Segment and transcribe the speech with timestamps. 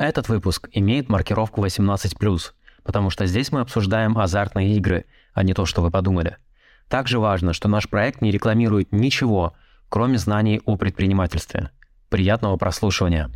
[0.00, 2.52] Этот выпуск имеет маркировку 18+,
[2.84, 6.38] потому что здесь мы обсуждаем азартные игры, а не то, что вы подумали.
[6.88, 9.52] Также важно, что наш проект не рекламирует ничего,
[9.90, 11.68] кроме знаний о предпринимательстве.
[12.08, 13.28] Приятного прослушивания.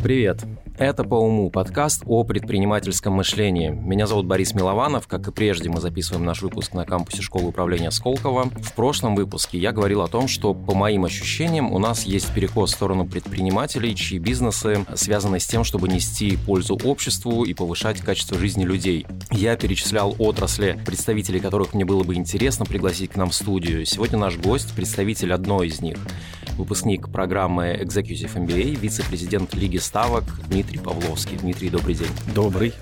[0.00, 0.44] Привет!
[0.80, 3.68] Это «По уму» подкаст о предпринимательском мышлении.
[3.68, 5.06] Меня зовут Борис Милованов.
[5.08, 8.44] Как и прежде, мы записываем наш выпуск на кампусе школы управления Сколково.
[8.44, 12.70] В прошлом выпуске я говорил о том, что, по моим ощущениям, у нас есть перекос
[12.70, 18.38] в сторону предпринимателей, чьи бизнесы связаны с тем, чтобы нести пользу обществу и повышать качество
[18.38, 19.06] жизни людей.
[19.30, 23.84] Я перечислял отрасли, представителей которых мне было бы интересно пригласить к нам в студию.
[23.84, 25.98] Сегодня наш гость– представитель одной из них
[26.60, 31.36] выпускник программы Executive MBA, вице-президент Лиги ставок Дмитрий Павловский.
[31.36, 32.10] Дмитрий, добрый день.
[32.34, 32.74] Добрый.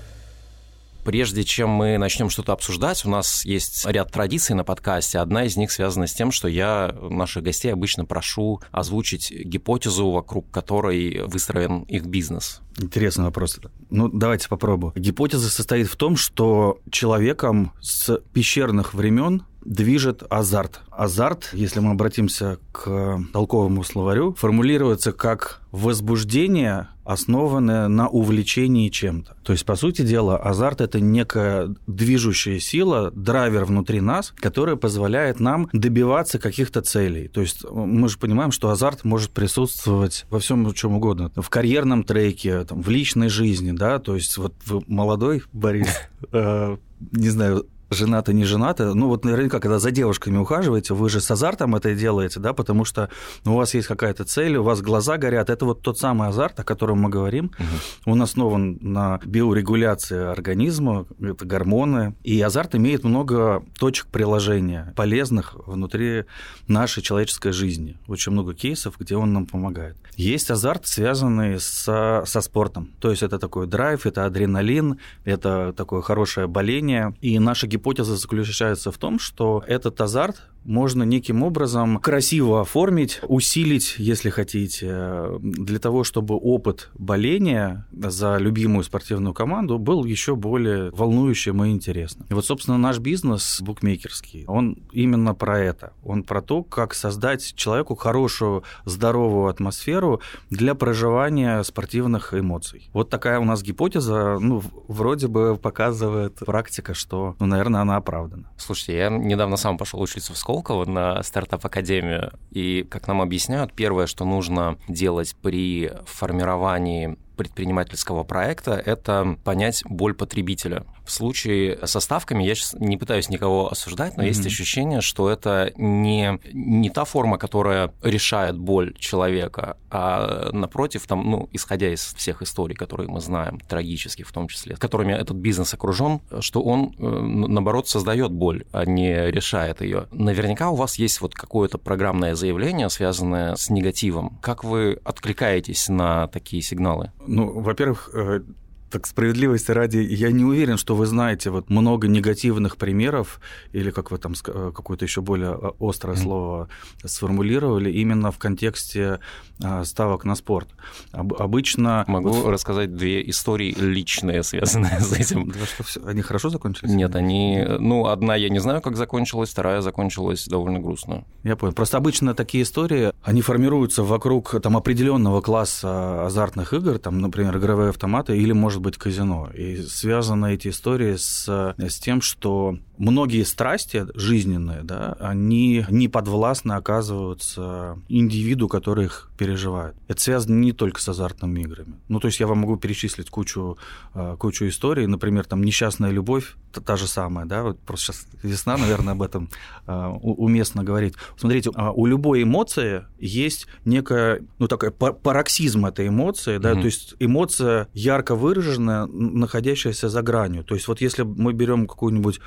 [1.03, 5.19] Прежде чем мы начнем что-то обсуждать, у нас есть ряд традиций на подкасте.
[5.19, 10.51] Одна из них связана с тем, что я наших гостей обычно прошу озвучить гипотезу, вокруг
[10.51, 12.61] которой выстроен их бизнес.
[12.77, 13.59] Интересный вопрос.
[13.89, 14.93] Ну, давайте попробую.
[14.95, 20.81] Гипотеза состоит в том, что человеком с пещерных времен движет азарт.
[20.91, 29.35] Азарт, если мы обратимся к толковому словарю, формулируется как возбуждение, основанное на увлечении чем-то.
[29.43, 35.39] То есть, по сути дела, азарт– это некая движущая сила, драйвер внутри нас, которая позволяет
[35.39, 37.27] нам добиваться каких-то целей.
[37.27, 41.31] То есть, мы же понимаем, что азарт может присутствовать во всем чем угодно.
[41.35, 45.89] В карьерном треке, там, в личной жизни, да, то есть, вот вы молодой, Борис,
[46.31, 46.77] э,
[47.11, 51.31] не знаю, женаты, не женаты, ну вот наверняка, когда за девушками ухаживаете, вы же с
[51.31, 53.09] азартом это делаете, да, потому что
[53.45, 56.63] у вас есть какая-то цель, у вас глаза горят, это вот тот самый азарт, о
[56.63, 58.11] котором мы говорим, угу.
[58.11, 66.25] он основан на биорегуляции организма, это гормоны, и азарт имеет много точек приложения, полезных внутри
[66.67, 69.97] нашей человеческой жизни, очень много кейсов, где он нам помогает.
[70.15, 76.01] Есть азарт, связанный со, со спортом, то есть это такой драйв, это адреналин, это такое
[76.01, 77.78] хорошее боление, и наша гипотеза
[78.15, 85.79] заключается в том, что этот азарт можно неким образом красиво оформить, усилить, если хотите, для
[85.79, 92.27] того, чтобы опыт боления за любимую спортивную команду был еще более волнующим и интересным.
[92.29, 95.93] И вот, собственно, наш бизнес букмекерский, он именно про это.
[96.03, 102.89] Он про то, как создать человеку хорошую, здоровую атмосферу для проживания спортивных эмоций.
[102.93, 108.49] Вот такая у нас гипотеза, ну, вроде бы показывает практика, что, ну, наверное, она оправдана.
[108.57, 112.31] Слушайте, я недавно сам пошел учиться в Сколково на стартап-академию.
[112.49, 120.13] И, как нам объясняют, первое, что нужно делать при формировании предпринимательского проекта– это понять боль
[120.13, 120.83] потребителя.
[121.05, 124.27] В случае со ставками я сейчас не пытаюсь никого осуждать, но mm-hmm.
[124.27, 131.31] есть ощущение, что это не, не та форма, которая решает боль человека, а напротив, там,
[131.31, 135.73] ну, исходя из всех историй, которые мы знаем, трагических в том числе, которыми этот бизнес
[135.73, 140.07] окружен, что он, э, наоборот, создает боль, а не решает ее.
[140.11, 144.37] Наверняка у вас есть вот какое-то программное заявление, связанное с негативом.
[144.41, 147.13] Как вы откликаетесь на такие сигналы?
[147.31, 148.41] Ну, во-первых, э,
[148.89, 153.39] так справедливости ради, я не уверен, что вы знаете вот много негативных примеров,
[153.71, 156.21] или как вы там э, какое-то еще более э, острое mm-hmm.
[156.21, 156.69] слово
[157.03, 159.19] сформулировали, именно в контексте
[159.63, 160.69] э, ставок на спорт.
[161.11, 162.03] Обычно...
[162.07, 162.49] Могу вот...
[162.49, 165.49] рассказать две истории личные, связанные с этим.
[165.49, 166.01] Да, что, все...
[166.05, 166.91] Они хорошо закончились?
[166.91, 167.65] Нет, они...
[167.79, 171.25] Ну, одна я не знаю, как закончилась, вторая закончилась довольно грустно.
[171.43, 171.73] Я понял.
[171.73, 177.89] Просто обычно такие истории, они формируются вокруг там определенного класса азартных игр, там, например, игровые
[177.89, 179.49] автоматы, или, может может быть казино.
[179.53, 181.47] И связаны эти истории с,
[181.77, 189.95] с тем, что многие страсти жизненные, да, они не подвластны оказываются индивиду, который их переживает.
[190.07, 191.95] Это связано не только с азартными играми.
[192.09, 193.77] Ну, то есть я вам могу перечислить кучу,
[194.13, 198.27] а, кучу историй, например, там несчастная любовь, та, та же самая, да, вот просто сейчас
[198.43, 199.49] весна, наверное, об этом
[199.87, 201.15] а, уместно говорить.
[201.37, 207.15] Смотрите, а, у любой эмоции есть некая, ну, такая пароксизм этой эмоции, да, то есть
[207.19, 210.65] эмоция ярко выраженная, находящаяся за гранью.
[210.65, 212.41] То есть вот если мы берем какую-нибудь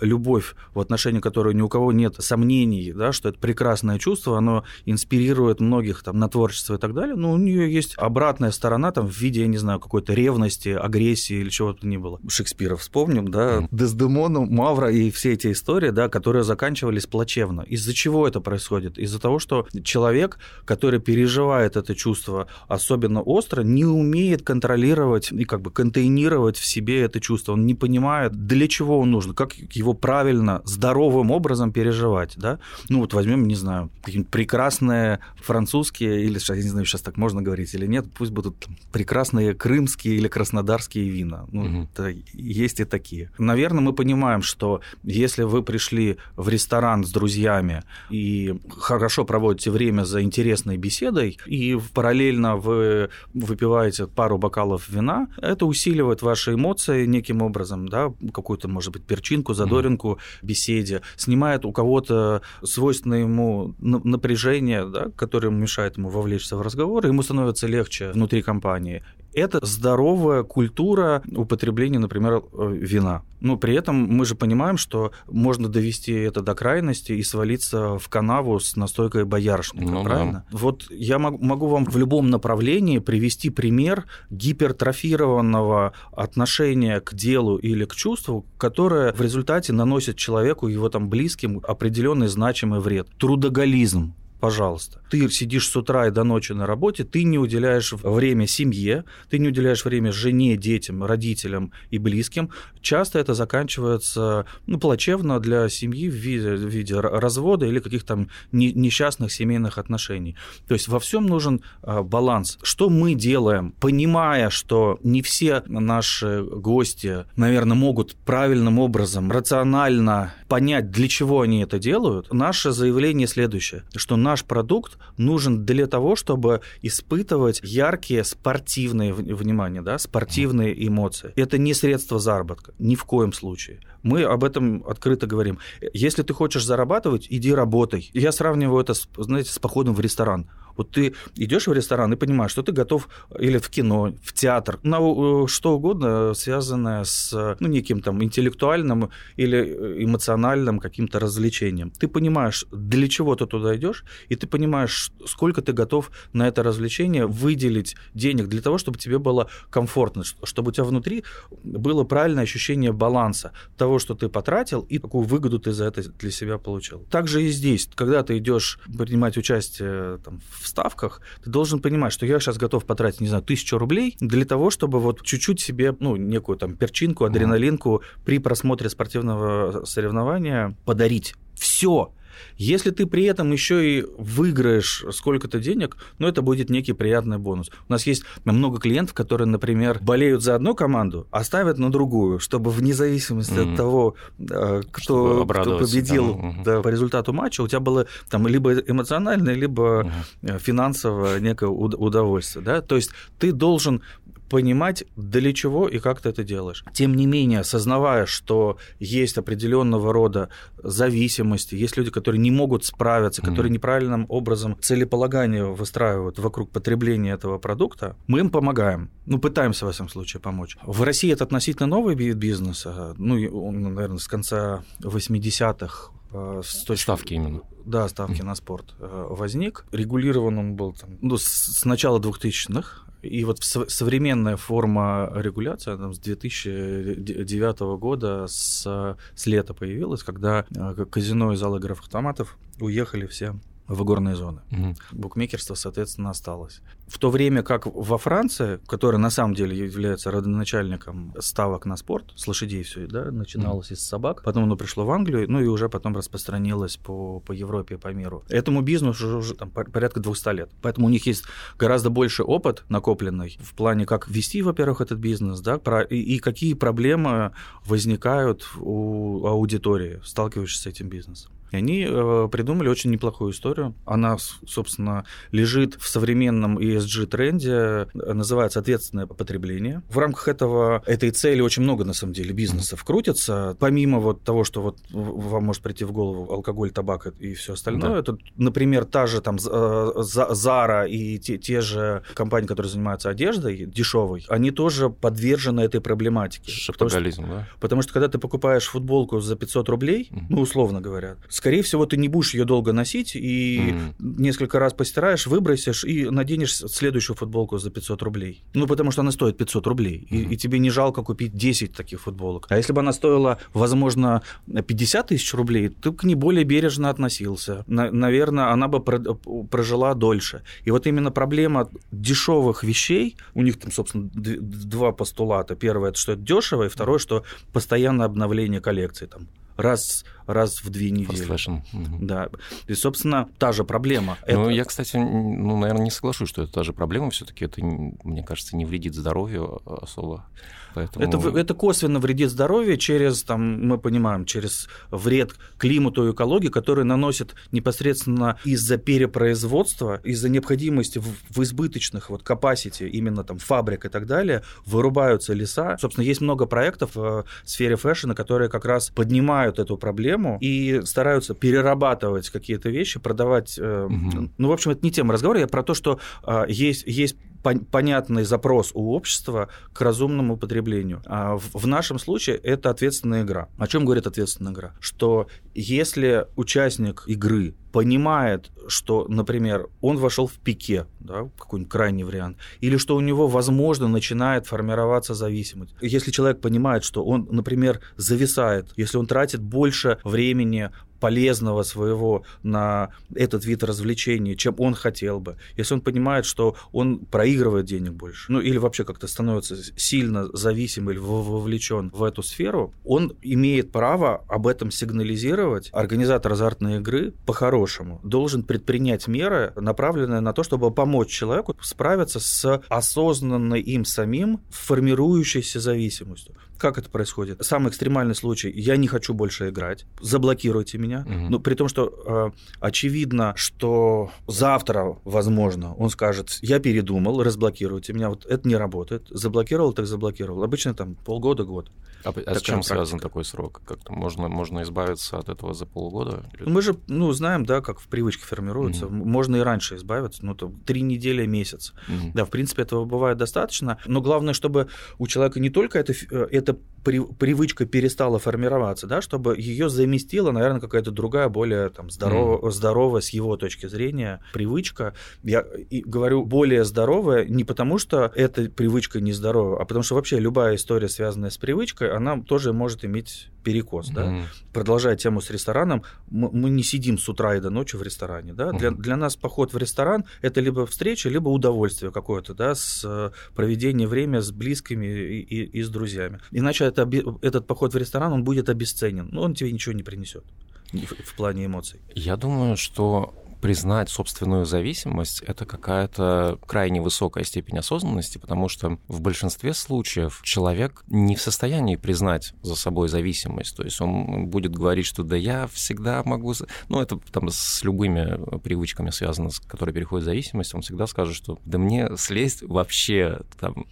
[0.00, 4.64] любовь, в отношении которой ни у кого нет сомнений, да, что это прекрасное чувство, оно
[4.84, 9.06] инспирирует многих там, на творчество и так далее, но у нее есть обратная сторона там,
[9.06, 12.20] в виде, я не знаю, какой-то ревности, агрессии или чего-то ни было.
[12.28, 13.68] Шекспира вспомним, да, mm.
[13.70, 17.62] Дездемону, Мавра и все эти истории, да, которые заканчивались плачевно.
[17.62, 18.98] Из-за чего это происходит?
[18.98, 25.62] Из-за того, что человек, который переживает это чувство особенно остро, не умеет контролировать и как
[25.62, 27.52] бы контейнировать в себе это чувство.
[27.52, 32.58] Он не понимает, для чего он нужен, как его правильно, здоровым образом переживать, да.
[32.88, 37.42] Ну вот возьмем, не знаю, какие-нибудь прекрасные французские, или, я не знаю, сейчас так можно
[37.42, 41.46] говорить или нет, пусть будут прекрасные крымские или краснодарские вина.
[41.52, 41.88] Ну, угу.
[41.92, 43.30] это, есть и такие.
[43.38, 50.04] Наверное, мы понимаем, что если вы пришли в ресторан с друзьями и хорошо проводите время
[50.04, 57.42] за интересной беседой, и параллельно вы выпиваете пару бокалов вина, это усиливает ваши эмоции неким
[57.42, 65.06] образом, да, какую-то, может быть, перчинку, задоринку беседе, снимает у кого-то свойственное ему напряжение, да,
[65.16, 69.02] которое мешает ему вовлечься в разговор, и ему становится легче внутри компании
[69.38, 73.22] это здоровая культура употребления, например, э, вина.
[73.40, 78.08] Но при этом мы же понимаем, что можно довести это до крайности и свалиться в
[78.08, 80.44] канаву с настойкой боярышника, ну, правильно?
[80.50, 80.58] Да.
[80.58, 87.94] Вот я могу вам в любом направлении привести пример гипертрофированного отношения к делу или к
[87.94, 93.08] чувству, которое в результате наносит человеку, его там близким, определенный значимый вред.
[93.18, 95.00] Трудоголизм пожалуйста.
[95.10, 99.38] Ты сидишь с утра и до ночи на работе, ты не уделяешь время семье, ты
[99.38, 102.50] не уделяешь время жене, детям, родителям и близким.
[102.80, 108.28] Часто это заканчивается ну, плачевно для семьи в виде, в виде развода или каких-то там
[108.52, 110.36] несчастных семейных отношений.
[110.66, 112.58] То есть во всем нужен а, баланс.
[112.62, 120.90] Что мы делаем, понимая, что не все наши гости, наверное, могут правильным образом, рационально понять,
[120.90, 126.60] для чего они это делают, наше заявление следующее, что наш продукт нужен для того, чтобы
[126.82, 131.32] испытывать яркие спортивные, внимание, да, спортивные эмоции.
[131.34, 133.80] Это не средство заработка, ни в коем случае.
[134.02, 135.58] Мы об этом открыто говорим.
[135.94, 138.10] Если ты хочешь зарабатывать, иди работай.
[138.12, 140.46] Я сравниваю это, знаете, с походом в ресторан.
[140.78, 143.08] Вот ты идешь в ресторан и понимаешь, что ты готов
[143.38, 149.10] или в кино, в театр, на э, что угодно, связанное с ну, неким там интеллектуальным
[149.36, 151.90] или э, эмоциональным каким-то развлечением.
[151.90, 156.62] Ты понимаешь, для чего ты туда идешь, и ты понимаешь, сколько ты готов на это
[156.62, 161.24] развлечение выделить денег для того, чтобы тебе было комфортно, чтобы у тебя внутри
[161.64, 166.30] было правильное ощущение баланса того, что ты потратил, и какую выгоду ты за это для
[166.30, 167.04] себя получил.
[167.10, 172.26] Также и здесь, когда ты идешь принимать участие там, в ставках, ты должен понимать, что
[172.26, 176.16] я сейчас готов потратить, не знаю, тысячу рублей для того, чтобы вот чуть-чуть себе, ну,
[176.16, 181.34] некую там перчинку, адреналинку при просмотре спортивного соревнования подарить.
[181.54, 182.12] Все,
[182.56, 187.70] если ты при этом еще и выиграешь сколько-то денег, ну, это будет некий приятный бонус.
[187.88, 192.38] У нас есть много клиентов, которые, например, болеют за одну команду, а ставят на другую,
[192.38, 193.72] чтобы вне зависимости mm-hmm.
[193.72, 196.34] от того, э, кто, кто победил
[196.64, 196.82] да, mm-hmm.
[196.82, 200.10] по результату матча, у тебя было там либо эмоциональное, либо
[200.42, 200.58] mm-hmm.
[200.58, 202.64] финансовое некое удовольствие.
[202.64, 202.80] Да?
[202.80, 204.02] То есть ты должен
[204.48, 206.84] понимать, для чего и как ты это делаешь.
[206.92, 210.48] Тем не менее, осознавая, что есть определенного рода
[210.82, 217.58] зависимости, есть люди, которые не могут справиться, которые неправильным образом целеполагание выстраивают вокруг потребления этого
[217.58, 219.10] продукта, мы им помогаем.
[219.26, 220.76] Ну, пытаемся, в этом случае, помочь.
[220.82, 223.14] В России это относительно новый вид бизнеса.
[223.18, 223.36] Ну,
[223.66, 227.02] он, наверное, с конца 80-х э, с точки...
[227.02, 227.62] Ставки именно.
[227.84, 229.86] Да, ставки на спорт э, возник.
[229.92, 233.07] Регулирован он был там, ну, с начала 2000-х.
[233.22, 241.04] И вот современная форма регуляции там, с 2009 года, с, с лета появилась, когда э,
[241.10, 243.54] казино и залы игровых автоматов уехали все
[243.88, 244.60] в игорные зоны.
[244.70, 244.94] Угу.
[245.12, 246.80] Букмекерство, соответственно, осталось.
[247.06, 252.32] В то время как во Франции, которая на самом деле является родоначальником ставок на спорт,
[252.36, 253.94] с лошадей все, да, начиналось mm.
[253.94, 257.96] из собак, потом оно пришло в Англию, ну и уже потом распространилось по, по Европе,
[257.96, 258.44] по миру.
[258.48, 260.70] Этому бизнесу уже, уже там, порядка 200 лет.
[260.82, 261.44] Поэтому у них есть
[261.78, 266.38] гораздо больше опыт накопленный в плане, как вести, во-первых, этот бизнес, да, про, и, и
[266.38, 267.52] какие проблемы
[267.86, 271.52] возникают у аудитории, сталкивающейся с этим бизнесом.
[271.70, 273.94] И они э, придумали очень неплохую историю.
[274.06, 280.02] Она, собственно, лежит в современном ESG-тренде, называется «ответственное потребление».
[280.08, 283.76] В рамках этого, этой цели очень много, на самом деле, бизнесов крутится.
[283.78, 288.10] Помимо вот того, что вот вам может прийти в голову алкоголь, табак и все остальное,
[288.10, 288.18] да.
[288.18, 293.86] это, например, та же там Zara э, и те, те же компании, которые занимаются одеждой
[293.86, 296.70] дешевой, они тоже подвержены этой проблематике.
[296.70, 297.68] Шоптоголизм, да?
[297.80, 302.16] Потому что когда ты покупаешь футболку за 500 рублей, ну, условно говоря, скорее всего, ты
[302.16, 304.14] не будешь ее долго носить и mm.
[304.20, 308.62] несколько раз постираешь, выбросишь и наденешь следующую футболку за 500 рублей.
[308.74, 310.36] Ну, потому что она стоит 500 рублей, mm.
[310.36, 312.66] и, и тебе не жалко купить 10 таких футболок.
[312.68, 317.84] А если бы она стоила, возможно, 50 тысяч рублей, ты к ней более бережно относился.
[317.88, 320.62] На, наверное, она бы прожила дольше.
[320.84, 325.74] И вот именно проблема дешевых вещей, у них там, собственно, два постулата.
[325.74, 329.26] Первое, это что это дешево, и второе, что постоянное обновление коллекции.
[329.26, 329.48] Там
[329.78, 331.46] раз раз в две недели.
[331.46, 331.82] Fast fashion.
[332.20, 332.48] Да.
[332.86, 334.36] И, собственно, та же проблема.
[334.46, 334.70] Ну, это...
[334.70, 337.30] я, кстати, ну, наверное, не соглашусь, что это та же проблема.
[337.30, 340.46] все таки это, мне кажется, не вредит здоровью особо.
[340.94, 341.24] Поэтому...
[341.24, 347.04] Это, это косвенно вредит здоровью через, там, мы понимаем, через вред климату и экологии, который
[347.04, 354.08] наносит непосредственно из-за перепроизводства, из-за необходимости в, в избыточных вот capacity, именно там фабрик и
[354.08, 355.96] так далее, вырубаются леса.
[356.00, 361.02] Собственно, есть много проектов в сфере фэшна, которые как раз поднимают эту проблему тему и
[361.04, 363.78] стараются перерабатывать какие-то вещи, продавать.
[363.78, 364.50] Угу.
[364.56, 368.44] Ну, в общем, это не тема разговора, я про то, что э, есть, есть понятный
[368.44, 371.22] запрос у общества к разумному потреблению.
[371.26, 373.68] А в, в нашем случае это ответственная игра.
[373.78, 374.94] О чем говорит ответственная игра?
[375.00, 382.58] Что если участник игры понимает, что, например, он вошел в пике, да, какой-нибудь крайний вариант,
[382.80, 385.94] или что у него, возможно, начинает формироваться зависимость.
[386.00, 393.10] Если человек понимает, что он, например, зависает, если он тратит больше времени полезного своего на
[393.34, 398.52] этот вид развлечений, чем он хотел бы, если он понимает, что он проигрывает денег больше,
[398.52, 404.44] ну или вообще как-то становится сильно зависим или вовлечен в эту сферу, он имеет право
[404.48, 405.90] об этом сигнализировать.
[405.92, 412.82] Организатор азартной игры по-хорошему должен предпринять меры, направленные на то, чтобы помочь человеку справиться с
[412.88, 416.54] осознанной им самим формирующейся зависимостью.
[416.78, 417.64] Как это происходит?
[417.64, 418.70] Самый экстремальный случай.
[418.70, 420.06] Я не хочу больше играть.
[420.20, 421.26] Заблокируйте меня.
[421.26, 421.50] Угу.
[421.50, 428.30] Ну, при том, что э, очевидно, что завтра, возможно, он скажет, я передумал, разблокируйте меня.
[428.30, 429.26] Вот это не работает.
[429.30, 430.62] Заблокировал, так заблокировал.
[430.62, 431.90] Обычно там полгода-год.
[432.24, 432.94] А, а с чем практика.
[432.94, 433.80] связан такой срок?
[433.86, 436.44] Как-то можно, можно избавиться от этого за полгода?
[436.60, 439.06] Мы же ну, знаем, да, как в привычке формируются.
[439.06, 439.14] Угу.
[439.14, 441.92] Можно и раньше избавиться, ну, там, три недели, месяц.
[442.08, 442.32] Угу.
[442.34, 443.98] Да, в принципе, этого бывает достаточно.
[444.06, 446.04] Но главное, чтобы у человека не только э,
[446.50, 452.62] это при, привычка перестала формироваться, да, чтобы ее заместила, наверное, какая-то другая, более там, здоров,
[452.62, 452.70] mm.
[452.70, 455.14] здоровая с его точки зрения привычка.
[455.42, 460.76] Я говорю более здоровая не потому, что эта привычка нездоровая, а потому что вообще любая
[460.76, 464.10] история, связанная с привычкой, она тоже может иметь перекос.
[464.10, 464.14] Mm.
[464.14, 464.46] Да?
[464.72, 468.52] Продолжая тему с рестораном, мы, мы не сидим с утра и до ночи в ресторане.
[468.52, 468.70] Да?
[468.70, 468.78] Mm.
[468.78, 473.30] Для, для нас поход в ресторан– это либо встреча, либо удовольствие какое-то, да, с э,
[473.54, 476.40] проведение времени с близкими и, и, и с друзьями.
[476.50, 477.08] Иначе это,
[477.42, 479.28] этот поход в ресторан, он будет обесценен.
[479.32, 480.44] Но он тебе ничего не принесет
[480.92, 482.00] в плане эмоций.
[482.14, 489.20] Я думаю, что признать собственную зависимость— это какая-то крайне высокая степень осознанности, потому что в
[489.20, 493.76] большинстве случаев человек не в состоянии признать за собой зависимость.
[493.76, 496.54] То есть он будет говорить, что да я всегда могу...
[496.88, 501.34] Ну, это там с любыми привычками связано, с которые переходят в зависимость, он всегда скажет,
[501.34, 503.86] что да мне слезть вообще там...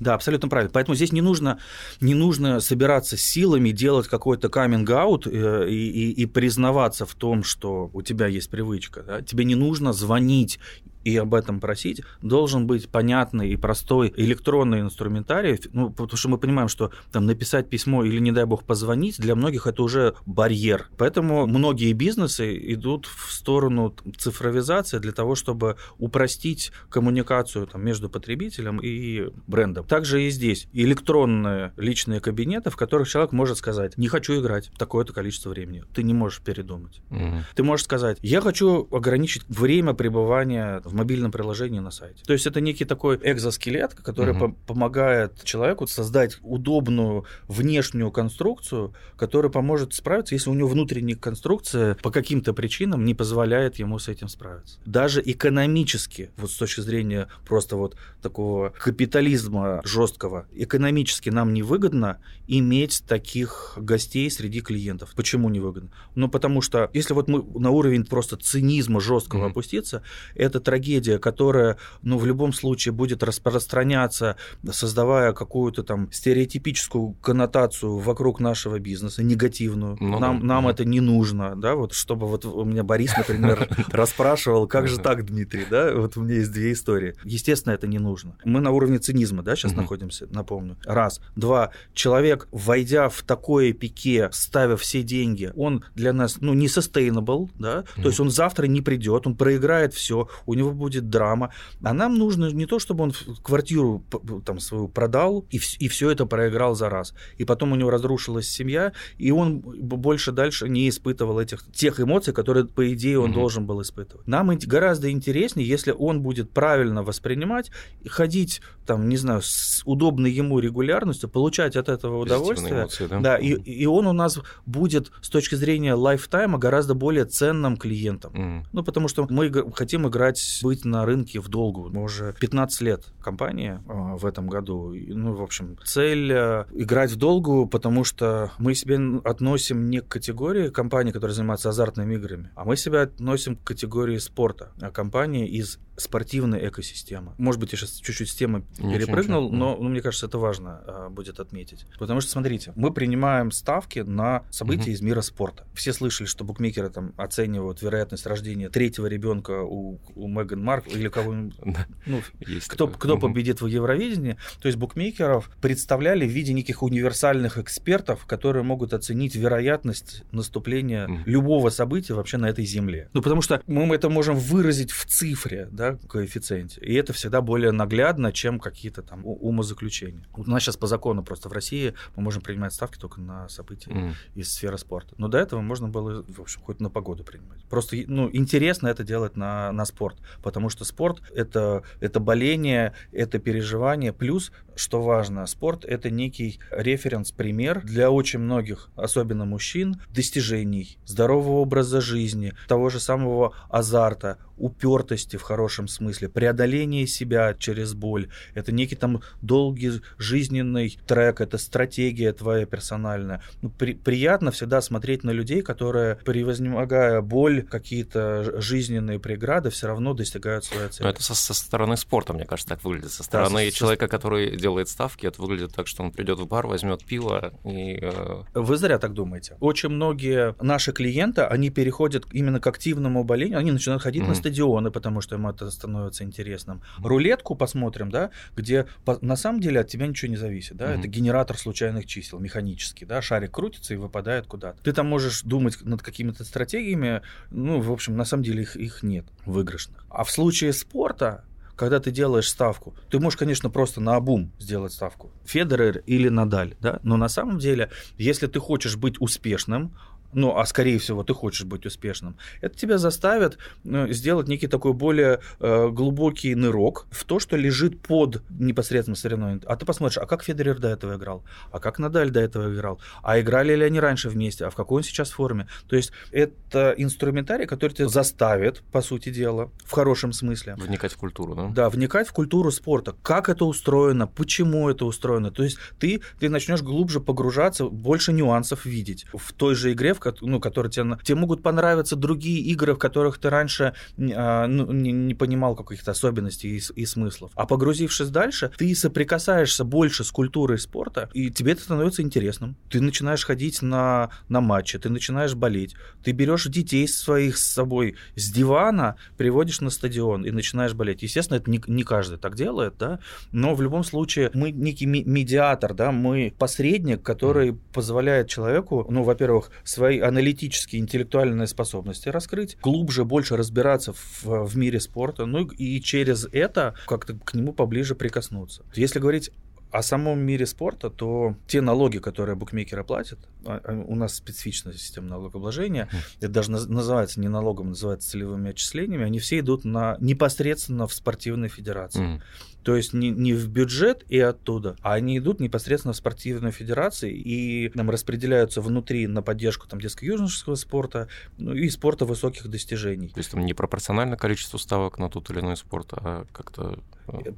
[0.00, 0.72] Да, абсолютно правильно.
[0.72, 1.58] Поэтому здесь не нужно,
[2.00, 7.90] не нужно собираться силами, делать какой-то каминг-аут э, и, и, и признаваться в том, что
[7.92, 9.02] у тебя есть привычка привычка.
[9.02, 9.22] Да?
[9.22, 10.58] Тебе не нужно звонить
[11.04, 16.38] и об этом просить, должен быть понятный и простой электронный инструментарий, ну, потому что мы
[16.38, 20.88] понимаем, что там написать письмо или, не дай бог, позвонить, для многих это уже барьер.
[20.96, 28.80] Поэтому многие бизнесы идут в сторону цифровизации для того, чтобы упростить коммуникацию там, между потребителем
[28.82, 29.84] и брендом.
[29.86, 35.12] Также и здесь электронные личные кабинеты, в которых человек может сказать, не хочу играть такое-то
[35.12, 35.84] количество времени.
[35.94, 37.02] Ты не можешь передумать.
[37.10, 37.44] Угу.
[37.54, 42.22] Ты можешь сказать, я хочу ограничить время пребывания в в мобильном приложении на сайте.
[42.24, 44.52] То есть это некий такой экзоскелет, который угу.
[44.52, 51.96] по помогает человеку создать удобную внешнюю конструкцию, которая поможет справиться, если у него внутренняя конструкция
[51.96, 54.78] по каким-то причинам не позволяет ему с этим справиться.
[54.86, 63.02] Даже экономически, вот с точки зрения просто вот такого капитализма жесткого, экономически нам невыгодно иметь
[63.08, 65.12] таких гостей среди клиентов.
[65.16, 65.90] Почему невыгодно?
[66.14, 69.50] Ну, потому что если вот мы на уровень просто цинизма жесткого mm-hmm.
[69.50, 70.02] опуститься,
[70.34, 74.36] это трагедия трагедия, которая, ну, в любом случае будет распространяться,
[74.70, 79.96] создавая какую-то там стереотипическую коннотацию вокруг нашего бизнеса, негативную.
[80.00, 80.70] Ну, нам да, нам да.
[80.70, 85.24] это не нужно, да, вот чтобы вот у меня Борис, например, расспрашивал, как же так,
[85.24, 87.14] Дмитрий, да, вот у меня есть две истории.
[87.24, 88.36] Естественно, это не нужно.
[88.44, 90.76] Мы на уровне цинизма, да, сейчас находимся, напомню.
[90.84, 91.20] Раз.
[91.36, 91.70] Два.
[91.94, 97.84] Человек, войдя в такое пике, ставя все деньги, он для нас, ну, не sustainable, да,
[97.96, 101.52] то есть он завтра не придет, он проиграет все, у него будет драма.
[101.82, 103.12] А нам нужно не то, чтобы он
[103.42, 104.04] квартиру
[104.44, 107.14] там свою продал и, и все это проиграл за раз.
[107.38, 112.32] И потом у него разрушилась семья, и он больше дальше не испытывал этих тех эмоций,
[112.32, 113.34] которые, по идее, он mm-hmm.
[113.34, 114.26] должен был испытывать.
[114.26, 117.70] Нам гораздо интереснее, если он будет правильно воспринимать,
[118.08, 122.80] ходить, там, не знаю, с удобной ему регулярностью, получать от этого удовольствие.
[122.80, 123.20] Эмоции, да?
[123.20, 128.32] да, и, и он у нас будет с точки зрения лайфтайма гораздо более ценным клиентом.
[128.34, 128.66] Mm.
[128.72, 131.90] Ну, потому что мы хотим играть, быть на рынке в долгу.
[131.90, 134.94] Мы уже 15 лет компания э, в этом году.
[134.94, 140.08] Ну, в общем, цель э, играть в долгу, потому что мы себя относим не к
[140.08, 144.72] категории компании, которая занимается азартными играми, а мы себя относим к категории спорта.
[144.80, 147.34] А компания из спортивной экосистемы.
[147.38, 151.08] Может быть, я сейчас чуть-чуть с темы перепрыгнул, но ну, мне кажется, это важно а,
[151.08, 151.86] будет отметить.
[151.98, 154.90] Потому что, смотрите, мы принимаем ставки на события угу.
[154.90, 155.66] из мира спорта.
[155.74, 161.08] Все слышали, что букмекеры там оценивают вероятность рождения третьего ребенка у, у Меган Марк или
[161.08, 161.56] кого-нибудь.
[162.06, 162.20] Ну,
[162.68, 164.36] кто, кто победит в Евровидении.
[164.60, 171.70] То есть букмекеров представляли в виде неких универсальных экспертов, которые могут оценить вероятность наступления любого
[171.70, 173.08] события вообще на этой земле.
[173.14, 176.80] Ну, потому что мы это можем выразить в цифре, да, да, коэффициенте.
[176.80, 180.24] И это всегда более наглядно, чем какие-то там умозаключения.
[180.34, 183.90] У нас сейчас по закону просто в России мы можем принимать ставки только на события
[183.90, 184.12] mm.
[184.34, 185.14] из сферы спорта.
[185.18, 187.62] Но до этого можно было, в общем, хоть на погоду принимать.
[187.64, 193.38] Просто ну, интересно это делать на, на спорт, потому что спорт это, это боление, это
[193.38, 194.12] переживание.
[194.12, 202.00] Плюс, что важно, спорт это некий референс-пример для очень многих, особенно мужчин, достижений, здорового образа
[202.00, 208.28] жизни, того же самого азарта, упертости в хорошем смысле, преодоление себя через боль.
[208.54, 213.42] Это некий там долгий жизненный трек, это стратегия твоя персональная.
[213.62, 220.14] Ну, при, приятно всегда смотреть на людей, которые, превознемогая боль, какие-то жизненные преграды, все равно
[220.14, 221.04] достигают своей цели.
[221.04, 223.12] Но это со, со стороны спорта, мне кажется, так выглядит.
[223.12, 224.10] Со стороны да, человека, со...
[224.10, 227.98] который делает ставки, это выглядит так, что он придет в бар, возьмет пиво и...
[228.00, 228.42] Э...
[228.54, 229.56] Вы зря так думаете.
[229.60, 234.28] Очень многие наши клиенты, они переходят именно к активному болению, они начинают ходить mm-hmm.
[234.28, 236.82] на стадионы, потому что им это становится интересным.
[236.98, 240.98] Рулетку посмотрим, да, где по, на самом деле от тебя ничего не зависит, да, mm-hmm.
[240.98, 244.82] это генератор случайных чисел, механический, да, шарик крутится и выпадает куда-то.
[244.82, 249.02] Ты там можешь думать над какими-то стратегиями, ну, в общем, на самом деле их, их
[249.02, 250.04] нет выигрышных.
[250.10, 251.44] А в случае спорта
[251.76, 255.32] когда ты делаешь ставку, ты можешь, конечно, просто на обум сделать ставку.
[255.44, 257.00] Федерер или Надаль, да?
[257.02, 259.92] Но на самом деле, если ты хочешь быть успешным,
[260.34, 264.92] ну, а скорее всего ты хочешь быть успешным, это тебя заставит э, сделать некий такой
[264.92, 269.62] более э, глубокий нырок в то, что лежит под непосредственно соревнованием.
[269.66, 273.00] А ты посмотришь, а как Федерер до этого играл, а как Надаль до этого играл,
[273.22, 275.66] а играли ли они раньше вместе, а в какой он сейчас форме.
[275.88, 280.74] То есть это инструментарий, который тебя заставит, по сути дела, в хорошем смысле.
[280.76, 281.68] Вникать в культуру, да?
[281.68, 283.14] Да, вникать в культуру спорта.
[283.22, 285.50] Как это устроено, почему это устроено.
[285.50, 290.20] То есть ты, ты начнешь глубже погружаться, больше нюансов видеть в той же игре, в
[290.40, 295.12] ну, которые тебе, тебе могут понравиться другие игры, в которых ты раньше а, ну, не,
[295.12, 297.52] не понимал каких-то особенностей и, и смыслов.
[297.54, 302.76] А погрузившись дальше, ты соприкасаешься больше с культурой спорта, и тебе это становится интересным.
[302.90, 308.16] Ты начинаешь ходить на, на матчи, ты начинаешь болеть, ты берешь детей своих с собой
[308.36, 311.22] с дивана, приводишь на стадион и начинаешь болеть.
[311.22, 313.20] Естественно, это не, не каждый так делает, да,
[313.52, 319.70] но в любом случае мы некий медиатор, да, мы посредник, который позволяет человеку, ну, во-первых,
[319.84, 326.00] свои свои аналитические, интеллектуальные способности раскрыть, глубже, больше разбираться в, в мире спорта, ну и
[326.00, 328.84] через это как-то к нему поближе прикоснуться.
[328.94, 329.50] Если говорить
[329.94, 334.92] о самом мире спорта, то те налоги, которые букмекеры платят, а, а, у нас специфичная
[334.94, 341.06] система налогообложения, это даже называется не налогом, называется целевыми отчислениями, они все идут на, непосредственно
[341.06, 342.42] в спортивной федерации.
[342.82, 347.32] То есть не, не в бюджет и оттуда, а они идут непосредственно в спортивную федерацию
[347.32, 353.28] и нам распределяются внутри на поддержку там, детско-юношеского спорта ну, и спорта высоких достижений.
[353.28, 356.98] То есть там не пропорционально количеству ставок на тот или иной спорт, а как-то...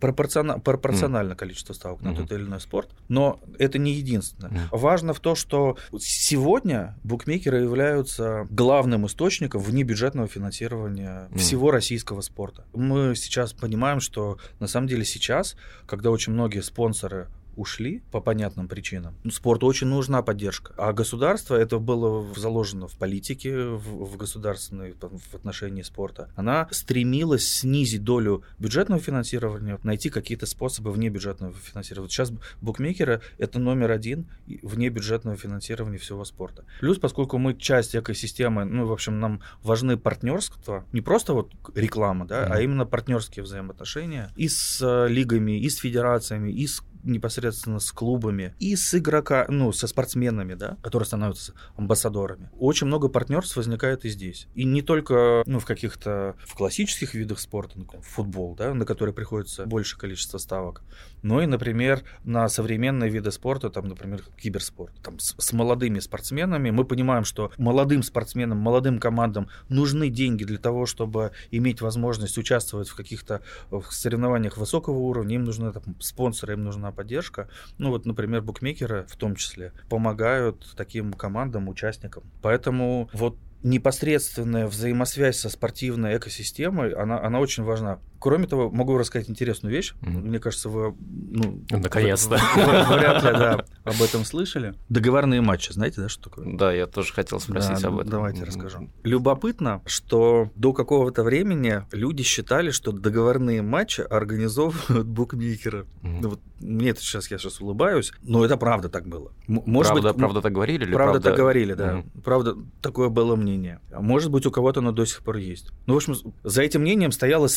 [0.00, 0.58] Пропорциона...
[0.58, 1.36] Пропорционально mm.
[1.36, 2.16] количество ставок на mm-hmm.
[2.16, 4.50] тот или иной спорт, но это не единственное.
[4.50, 4.68] Mm.
[4.72, 11.38] Важно в то, что сегодня букмекеры являются главным источником внебюджетного финансирования mm.
[11.38, 12.64] всего российского спорта.
[12.74, 18.68] Мы сейчас понимаем, что на самом деле сейчас, когда очень многие спонсоры ушли по понятным
[18.68, 19.16] причинам.
[19.24, 20.74] Ну, спорту очень нужна поддержка.
[20.76, 26.30] А государство, это было заложено в политике, в, в государственной, в отношении спорта.
[26.36, 32.06] Она стремилась снизить долю бюджетного финансирования, найти какие-то способы вне бюджетного финансирования.
[32.06, 34.28] Вот сейчас букмекеры— это номер один
[34.62, 36.64] вне бюджетного финансирования всего спорта.
[36.80, 42.26] Плюс, поскольку мы часть экосистемы, ну, в общем, нам важны партнерства, не просто вот реклама,
[42.26, 42.52] да, mm-hmm.
[42.52, 47.90] а именно партнерские взаимоотношения и с э, лигами, и с федерациями, и с непосредственно с
[47.92, 52.50] клубами и с игрока, ну, со спортсменами, да, которые становятся амбассадорами.
[52.58, 54.48] Очень много партнерств возникает и здесь.
[54.54, 59.14] И не только, ну, в каких-то, в классических видах спорта, ну, футбол, да, на который
[59.14, 60.82] приходится большее количество ставок,
[61.22, 66.70] но и, например, на современные виды спорта, там, например, киберспорт, там, с, с молодыми спортсменами.
[66.70, 72.88] Мы понимаем, что молодым спортсменам, молодым командам нужны деньги для того, чтобы иметь возможность участвовать
[72.88, 73.42] в каких-то
[73.90, 77.48] соревнованиях высокого уровня, им нужны там, спонсоры, им нужна поддержка.
[77.78, 82.24] Ну вот, например, букмекеры в том числе помогают таким командам, участникам.
[82.42, 87.98] Поэтому вот непосредственная взаимосвязь со спортивной экосистемой, она, она очень важна.
[88.18, 89.94] Кроме того, могу рассказать интересную вещь.
[90.00, 90.20] Mm-hmm.
[90.20, 90.94] Мне кажется, вы
[91.30, 94.74] ну, наконец-то вряд ли да, об этом слышали.
[94.88, 96.56] Договорные матчи, знаете, да, что такое?
[96.56, 98.10] Да, я тоже хотел спросить да, об этом.
[98.10, 98.46] Давайте mm-hmm.
[98.46, 98.90] расскажу.
[99.02, 105.86] Любопытно, что до какого-то времени люди считали, что договорные матчи организовывают букмекеры.
[106.02, 106.18] Mm-hmm.
[106.22, 109.32] Ну, вот мне это сейчас я сейчас улыбаюсь, но это правда так было.
[109.46, 111.98] Может правда, быть, правда так говорили или правда, правда так говорили, да.
[111.98, 112.22] Mm-hmm.
[112.22, 113.80] Правда такое было мнение.
[113.92, 115.72] А может быть у кого-то оно до сих пор есть.
[115.86, 117.48] Ну в общем за этим мнением стояла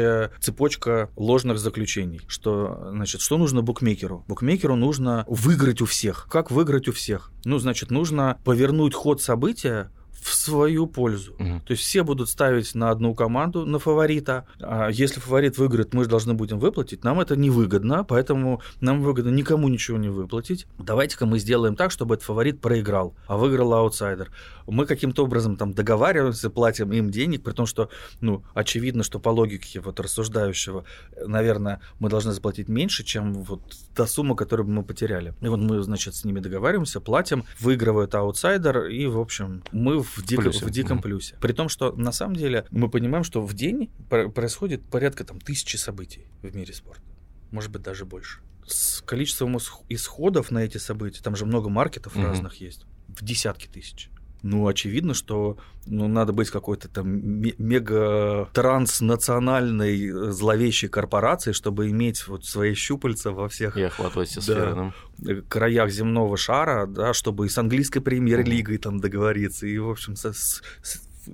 [0.00, 2.20] следующая цепочка ложных заключений.
[2.26, 4.24] Что, значит, что нужно букмекеру?
[4.28, 6.26] Букмекеру нужно выиграть у всех.
[6.30, 7.30] Как выиграть у всех?
[7.44, 11.32] Ну, значит, нужно повернуть ход события в свою пользу.
[11.34, 11.60] Угу.
[11.66, 14.46] То есть все будут ставить на одну команду, на фаворита.
[14.60, 17.04] А если фаворит выиграет, мы же должны будем выплатить.
[17.04, 20.66] Нам это невыгодно, поэтому нам выгодно никому ничего не выплатить.
[20.78, 24.30] Давайте-ка мы сделаем так, чтобы этот фаворит проиграл, а выиграл аутсайдер.
[24.66, 29.30] Мы каким-то образом там договариваемся, платим им денег, при том, что, ну, очевидно, что по
[29.30, 30.84] логике вот рассуждающего,
[31.26, 33.60] наверное, мы должны заплатить меньше, чем вот
[33.94, 35.34] та сумма, которую мы потеряли.
[35.40, 40.09] И вот мы, значит, с ними договариваемся, платим, выигрывает аутсайдер, и, в общем, мы в,
[40.24, 40.64] дико, плюсе.
[40.64, 41.02] в диком mm-hmm.
[41.02, 41.36] плюсе.
[41.40, 45.76] При том, что на самом деле мы понимаем, что в день происходит порядка там тысячи
[45.76, 47.02] событий в мире спорта.
[47.50, 48.40] Может быть, даже больше.
[48.66, 49.56] С количеством
[49.88, 52.24] исходов на эти события, там же много маркетов mm-hmm.
[52.24, 54.09] разных есть, в десятки тысяч.
[54.42, 62.26] Ну, очевидно, что ну, надо быть какой-то там мега транснациональной э, зловещей корпорацией, чтобы иметь
[62.26, 64.92] вот свои щупальца во всех и охватывать все да,
[65.26, 70.16] э, краях земного шара, да, чтобы и с английской премьер-лигой там договориться, и, в общем,
[70.16, 70.62] с, с,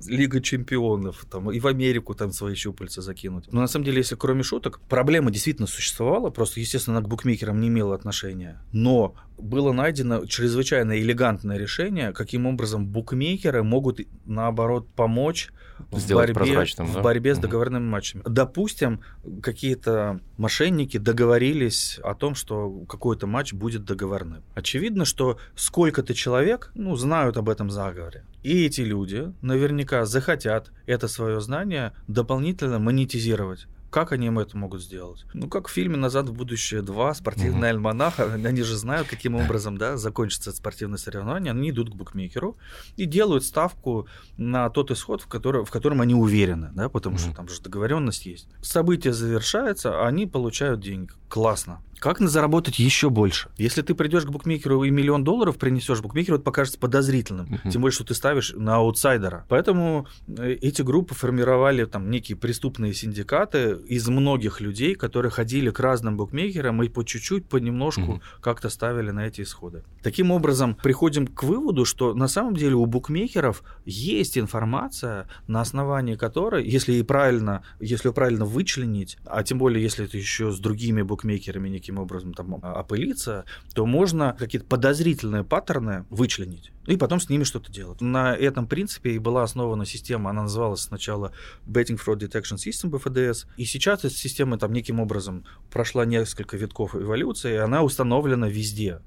[0.07, 3.53] Лига чемпионов, там, и в Америку там свои щупальца закинуть.
[3.53, 7.61] Но на самом деле, если кроме шуток, проблема действительно существовала, просто, естественно, она к букмекерам
[7.61, 8.61] не имела отношения.
[8.73, 15.51] Но было найдено чрезвычайно элегантное решение, каким образом букмекеры могут, наоборот, помочь
[15.91, 17.91] в борьбе, в борьбе с договорными угу.
[17.91, 18.23] матчами.
[18.27, 19.01] Допустим,
[19.43, 24.43] какие-то мошенники договорились о том, что какой-то матч будет договорным.
[24.55, 28.25] Очевидно, что сколько-то человек ну, знают об этом заговоре.
[28.43, 33.67] И эти люди наверняка захотят это свое знание дополнительно монетизировать.
[33.91, 35.25] Как они им это могут сделать?
[35.33, 37.71] Ну, как в фильме «Назад в будущее 2», спортивный mm-hmm.
[37.71, 42.57] альманах, они же знают, каким образом да, закончится спортивное соревнование, они идут к букмекеру
[42.97, 47.21] и делают ставку на тот исход, в, который, в котором они уверены, да, потому mm-hmm.
[47.21, 48.49] что там же договоренность есть.
[48.63, 51.13] Событие завершается, а они получают деньги.
[51.29, 51.81] Классно.
[51.99, 53.49] Как заработать еще больше?
[53.57, 57.47] Если ты придешь к букмекеру и миллион долларов принесешь, букмекеру это покажется подозрительным.
[57.47, 57.71] Uh-huh.
[57.71, 59.47] Тем более, что ты ставишь на аутсайдера.
[59.49, 65.81] Поэтому э, эти группы формировали там некие преступные синдикаты из многих людей, которые ходили к
[65.81, 68.41] разным букмекерам и по чуть-чуть, понемножку uh-huh.
[68.41, 69.83] как-то ставили на эти исходы.
[70.03, 76.17] Таким образом, приходим к выводу, что на самом деле у букмекеров есть информация, на основании
[76.17, 81.03] которой, если и правильно, если правильно вычленить, а тем более, если это еще с другими
[81.03, 83.45] букмекерами неким образом там а, опылиться,
[83.75, 88.01] то можно какие-то подозрительные паттерны вычленить и потом с ними что-то делать.
[88.01, 91.33] На этом принципе и была основана система, она называлась сначала
[91.67, 96.95] Betting Fraud Detection System, BFDS, и сейчас эта система там неким образом прошла несколько витков
[96.95, 99.01] эволюции, и она установлена везде.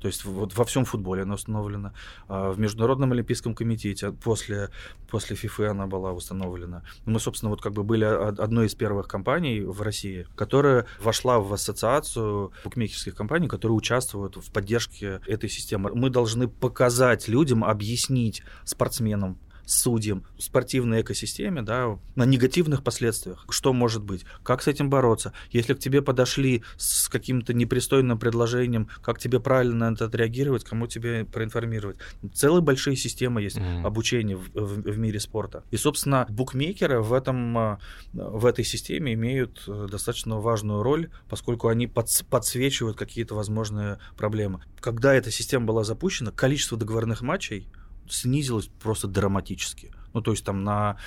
[0.00, 1.92] То есть вот во всем футболе она установлена.
[2.28, 4.70] А в Международном Олимпийском комитете после,
[5.10, 6.82] после ФИФы она была установлена.
[7.04, 11.52] Мы, собственно, вот как бы были одной из первых компаний в России, которая вошла в
[11.52, 15.90] ассоциацию букмекерских компаний, которые участвуют в поддержке этой системы.
[15.94, 23.44] Мы должны показать людям, объяснить спортсменам, судьям, спортивной экосистеме, да, на негативных последствиях.
[23.50, 24.24] Что может быть?
[24.42, 25.32] Как с этим бороться?
[25.50, 30.86] Если к тебе подошли с каким-то непристойным предложением, как тебе правильно на это отреагировать, кому
[30.86, 31.98] тебе проинформировать?
[32.32, 33.84] Целые большие системы есть mm-hmm.
[33.84, 35.64] обучения в, в, в мире спорта.
[35.70, 37.78] И, собственно, букмекеры в, этом, а,
[38.12, 44.62] в этой системе имеют э, достаточно важную роль, поскольку они подсвечивают какие-то возможные проблемы.
[44.80, 47.68] Когда эта система была запущена, количество договорных матчей
[48.10, 49.92] снизилось просто драматически.
[50.12, 50.98] Ну, то есть там, на,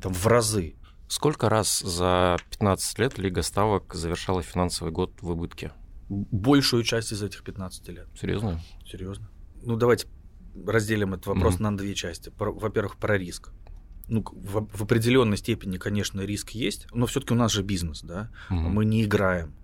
[0.00, 0.74] там в разы.
[1.08, 5.72] Сколько раз за 15 лет Лига Ставок завершала финансовый год в убытке?
[6.08, 8.08] Большую часть из этих 15 лет.
[8.20, 8.60] Серьезно?
[8.84, 9.28] Серьезно.
[9.62, 10.08] Ну, давайте
[10.66, 11.62] разделим этот вопрос mm-hmm.
[11.62, 12.32] на две части.
[12.38, 13.52] Во-первых, про риск.
[14.08, 18.30] Ну, в, в определенной степени, конечно, риск есть, но все-таки у нас же бизнес, да.
[18.50, 18.68] Mm-hmm.
[18.68, 19.54] Мы не играем.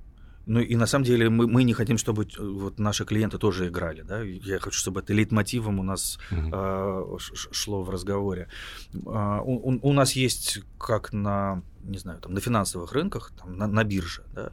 [0.46, 3.68] Ну и на самом деле мы, мы не хотим, чтобы э, вот наши клиенты тоже
[3.68, 4.02] играли.
[4.02, 4.22] Да?
[4.22, 7.18] Я хочу, чтобы это лейтмотивом у нас mm-hmm.
[7.18, 8.48] э, шло в разговоре.
[8.94, 13.66] Э, у, у нас есть как на не знаю, там, на финансовых рынках, там, на,
[13.66, 14.52] на бирже, да,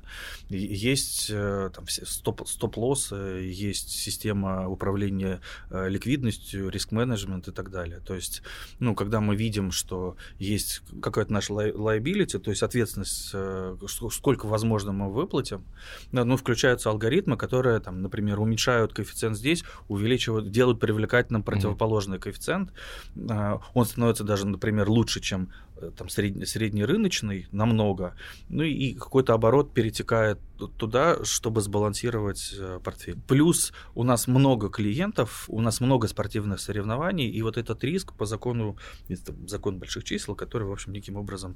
[0.50, 8.00] есть э, там, стоп, стоп-лоссы, есть система управления э, ликвидностью, риск-менеджмент и так далее.
[8.00, 8.42] То есть,
[8.80, 13.78] ну, когда мы видим, что есть какая-то наша liability, то есть ответственность, э,
[14.12, 15.64] сколько возможно мы выплатим,
[16.12, 22.22] ну, включаются алгоритмы, которые, там, например, уменьшают коэффициент здесь, увеличивают, делают привлекательным противоположный mm-hmm.
[22.22, 22.74] коэффициент,
[23.74, 25.50] он становится даже, например, лучше, чем
[25.98, 28.16] там средний, среднерыночный намного,
[28.50, 30.40] ну и какой-то оборот перетекает
[30.78, 33.18] туда, чтобы сбалансировать э, портфель.
[33.28, 38.26] Плюс у нас много клиентов, у нас много спортивных соревнований, и вот этот риск по
[38.26, 38.78] закону,
[39.48, 41.56] закон больших чисел, который, в общем, неким образом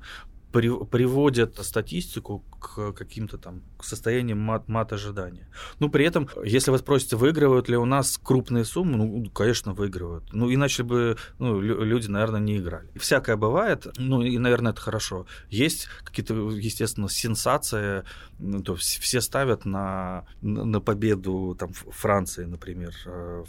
[0.53, 5.49] приводят статистику к каким-то там к состояниям мат, мат ожидания.
[5.79, 10.31] Ну, при этом, если вы спросите, выигрывают ли у нас крупные суммы, ну, конечно, выигрывают.
[10.31, 12.87] Ну, иначе бы ну, люди, наверное, не играли.
[12.95, 15.25] Всякое бывает, ну, и, наверное, это хорошо.
[15.49, 18.03] Есть какие-то, естественно, сенсации,
[18.39, 23.43] ну, то есть все ставят на, на победу там, Франции, например, э,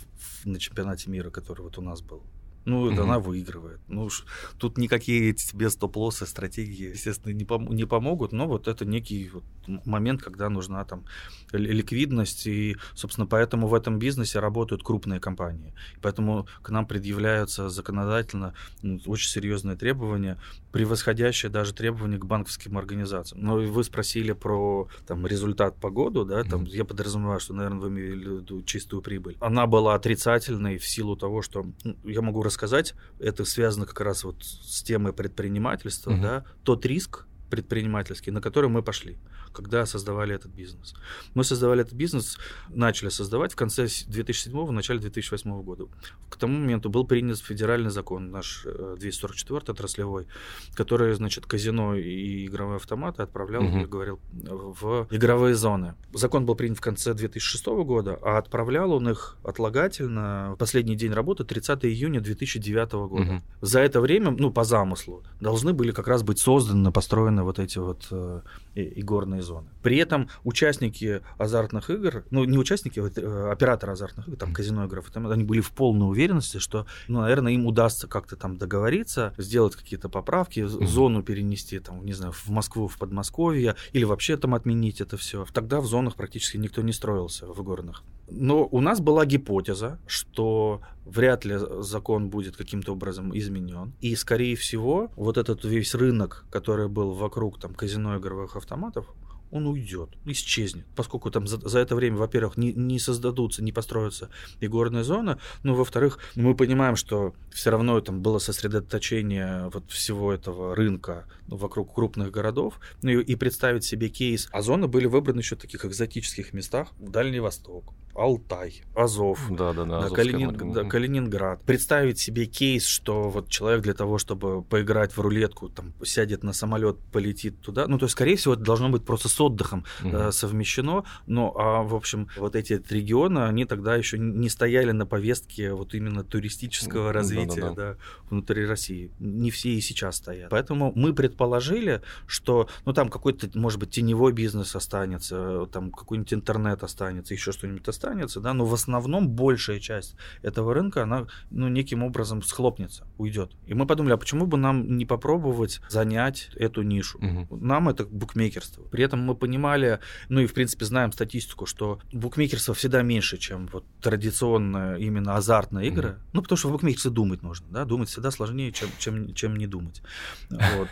[0.44, 2.22] на чемпионате мира, который вот у нас был.
[2.64, 3.00] Ну, mm-hmm.
[3.00, 3.80] она выигрывает.
[3.88, 4.24] Ну, уж
[4.58, 9.44] тут никакие тебе стоп-лоссы, стратегии, естественно, не, пом- не помогут, но вот это некий вот
[9.84, 11.04] момент, когда нужна там
[11.52, 15.74] ликвидность, и, собственно, поэтому в этом бизнесе работают крупные компании.
[16.00, 20.38] Поэтому к нам предъявляются законодательно ну, очень серьезные требования,
[20.72, 23.44] превосходящие даже требования к банковским организациям.
[23.44, 26.76] Но вы спросили про там, результат по году, да, там, mm-hmm.
[26.76, 29.36] я подразумеваю, что, наверное, вы имели в виду чистую прибыль.
[29.40, 32.94] Она была отрицательной в силу того, что ну, я могу рассказать рассказать.
[33.18, 36.22] Это связано как раз вот с темой предпринимательства, угу.
[36.22, 39.18] да, тот риск предпринимательский, на который мы пошли
[39.54, 40.94] когда создавали этот бизнес.
[41.34, 42.38] Мы создавали этот бизнес,
[42.68, 45.86] начали создавать в конце 2007 начале 2008 года.
[46.28, 50.26] К тому моменту был принят федеральный закон, наш 244 э, отраслевой,
[50.74, 53.78] который, значит, казино и игровые автоматы отправлял, угу.
[53.78, 55.94] я говорил, в игровые зоны.
[56.12, 61.12] Закон был принят в конце 2006 года, а отправлял он их отлагательно в последний день
[61.12, 63.22] работы 30 июня 2009 года.
[63.22, 63.42] Угу.
[63.60, 67.78] За это время, ну, по замыслу, должны были как раз быть созданы, построены вот эти
[67.78, 68.40] вот э,
[68.74, 69.68] игорные зоны.
[69.82, 74.86] При этом участники азартных игр, ну не участники, а э, операторы азартных игр, там казино
[74.86, 79.34] игров, там, они были в полной уверенности, что, ну, наверное, им удастся как-то там договориться,
[79.38, 80.86] сделать какие-то поправки, mm-hmm.
[80.86, 85.46] зону перенести, там, не знаю, в Москву, в Подмосковье, или вообще там отменить это все.
[85.52, 88.02] Тогда в зонах практически никто не строился в горных.
[88.28, 93.92] Но у нас была гипотеза, что вряд ли закон будет каким-то образом изменен.
[94.00, 99.06] И, скорее всего, вот этот весь рынок, который был вокруг там, казино игровых автоматов,
[99.54, 104.28] он уйдет, исчезнет, поскольку там за, за это время, во-первых, не, не создадутся, не построятся
[104.60, 110.74] игорные зоны, но, во-вторых, мы понимаем, что все равно там было сосредоточение вот всего этого
[110.74, 115.38] рынка ну, вокруг крупных городов, ну и, и представить себе кейс, а зоны были выбраны
[115.38, 121.60] еще в таких экзотических местах, Дальний Восток, Алтай, Азов, да, да, да, Калинин, да, Калининград.
[121.64, 126.52] Представить себе кейс, что вот человек для того, чтобы поиграть в рулетку, там, сядет на
[126.52, 127.88] самолет, полетит туда.
[127.88, 130.16] Ну, то есть, скорее всего, это должно быть просто с отдыхом угу.
[130.16, 131.04] э, совмещено.
[131.26, 135.94] Но, а, в общем, вот эти регионы, они тогда еще не стояли на повестке вот
[135.94, 137.92] именно туристического развития да, да, да.
[137.94, 137.96] Да,
[138.30, 139.10] внутри России.
[139.18, 140.50] Не все и сейчас стоят.
[140.50, 146.84] Поэтому мы предположили, что, ну, там какой-то, может быть, теневой бизнес останется, там какой-нибудь интернет
[146.84, 151.68] останется, еще что-нибудь останется останется, да, но в основном большая часть этого рынка, она, ну,
[151.68, 153.52] неким образом схлопнется, уйдет.
[153.66, 157.18] И мы подумали, а почему бы нам не попробовать занять эту нишу?
[157.18, 157.56] Угу.
[157.56, 158.82] Нам это букмекерство.
[158.84, 163.68] При этом мы понимали, ну и, в принципе, знаем статистику, что букмекерство всегда меньше, чем
[163.72, 166.10] вот традиционная именно азартная игры.
[166.10, 166.18] Угу.
[166.34, 169.66] Ну, потому что в букмекерстве думать нужно, да, думать всегда сложнее, чем, чем, чем не
[169.66, 170.02] думать.
[170.50, 170.88] Вот.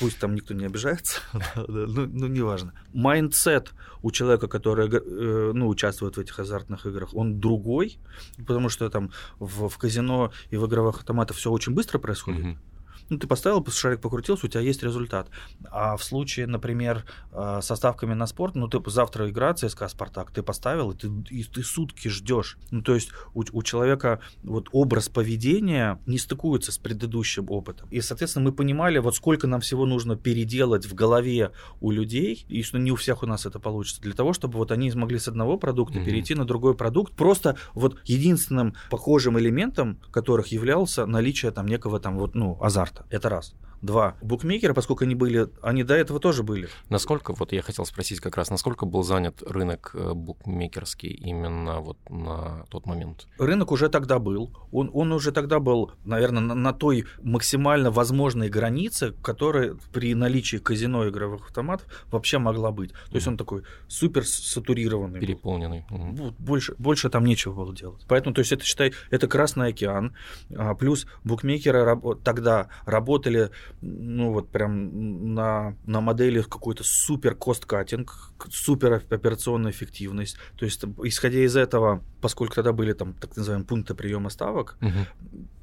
[0.00, 1.20] Пусть там никто не обижается,
[1.56, 2.72] ну, ну, неважно.
[2.92, 7.98] Mindset у человека, который э, ну, участвует в этих азартных играх, он другой,
[8.46, 12.44] потому что там в, в казино и в игровых автоматах все очень быстро происходит.
[12.44, 12.56] Mm-hmm.
[13.08, 15.28] Ну, ты поставил, шарик покрутился, у тебя есть результат.
[15.70, 20.30] А в случае, например, э, со ставками на спорт, ну, ты завтра игра ЦСКА «Спартак»,
[20.30, 22.58] ты поставил, и ты, и ты сутки ждешь.
[22.70, 27.88] Ну, то есть у, у человека вот образ поведения не стыкуется с предыдущим опытом.
[27.90, 32.62] И, соответственно, мы понимали, вот сколько нам всего нужно переделать в голове у людей, и
[32.62, 35.28] что не у всех у нас это получится, для того, чтобы вот они смогли с
[35.28, 36.04] одного продукта mm-hmm.
[36.04, 37.14] перейти на другой продукт.
[37.14, 42.95] Просто вот единственным похожим элементом которых являлся наличие там некого там вот, ну, азарта.
[43.10, 43.54] Это раз.
[43.86, 44.16] Два.
[44.20, 46.68] Букмекеры, поскольку они были, они до этого тоже были.
[46.88, 51.96] Насколько, вот я хотел спросить как раз, насколько был занят рынок э, букмекерский именно вот
[52.10, 53.28] на тот момент?
[53.38, 54.50] Рынок уже тогда был.
[54.72, 60.56] Он, он уже тогда был, наверное, на, на той максимально возможной границе, которая при наличии
[60.56, 62.90] казино игровых автоматов вообще могла быть.
[62.90, 65.20] То есть он такой супер сатурированный.
[65.20, 65.84] Переполненный.
[65.90, 66.34] Угу.
[66.38, 68.04] Больше, больше там нечего было делать.
[68.08, 70.14] Поэтому, то есть это, считай, это Красный океан.
[70.56, 79.02] А, плюс букмекеры тогда работали ну вот прям на, на модели какой-то супер кост-каттинг, супер
[79.10, 80.36] операционная эффективность.
[80.56, 85.06] То есть, исходя из этого, поскольку тогда были там так называемые пункты приема ставок, угу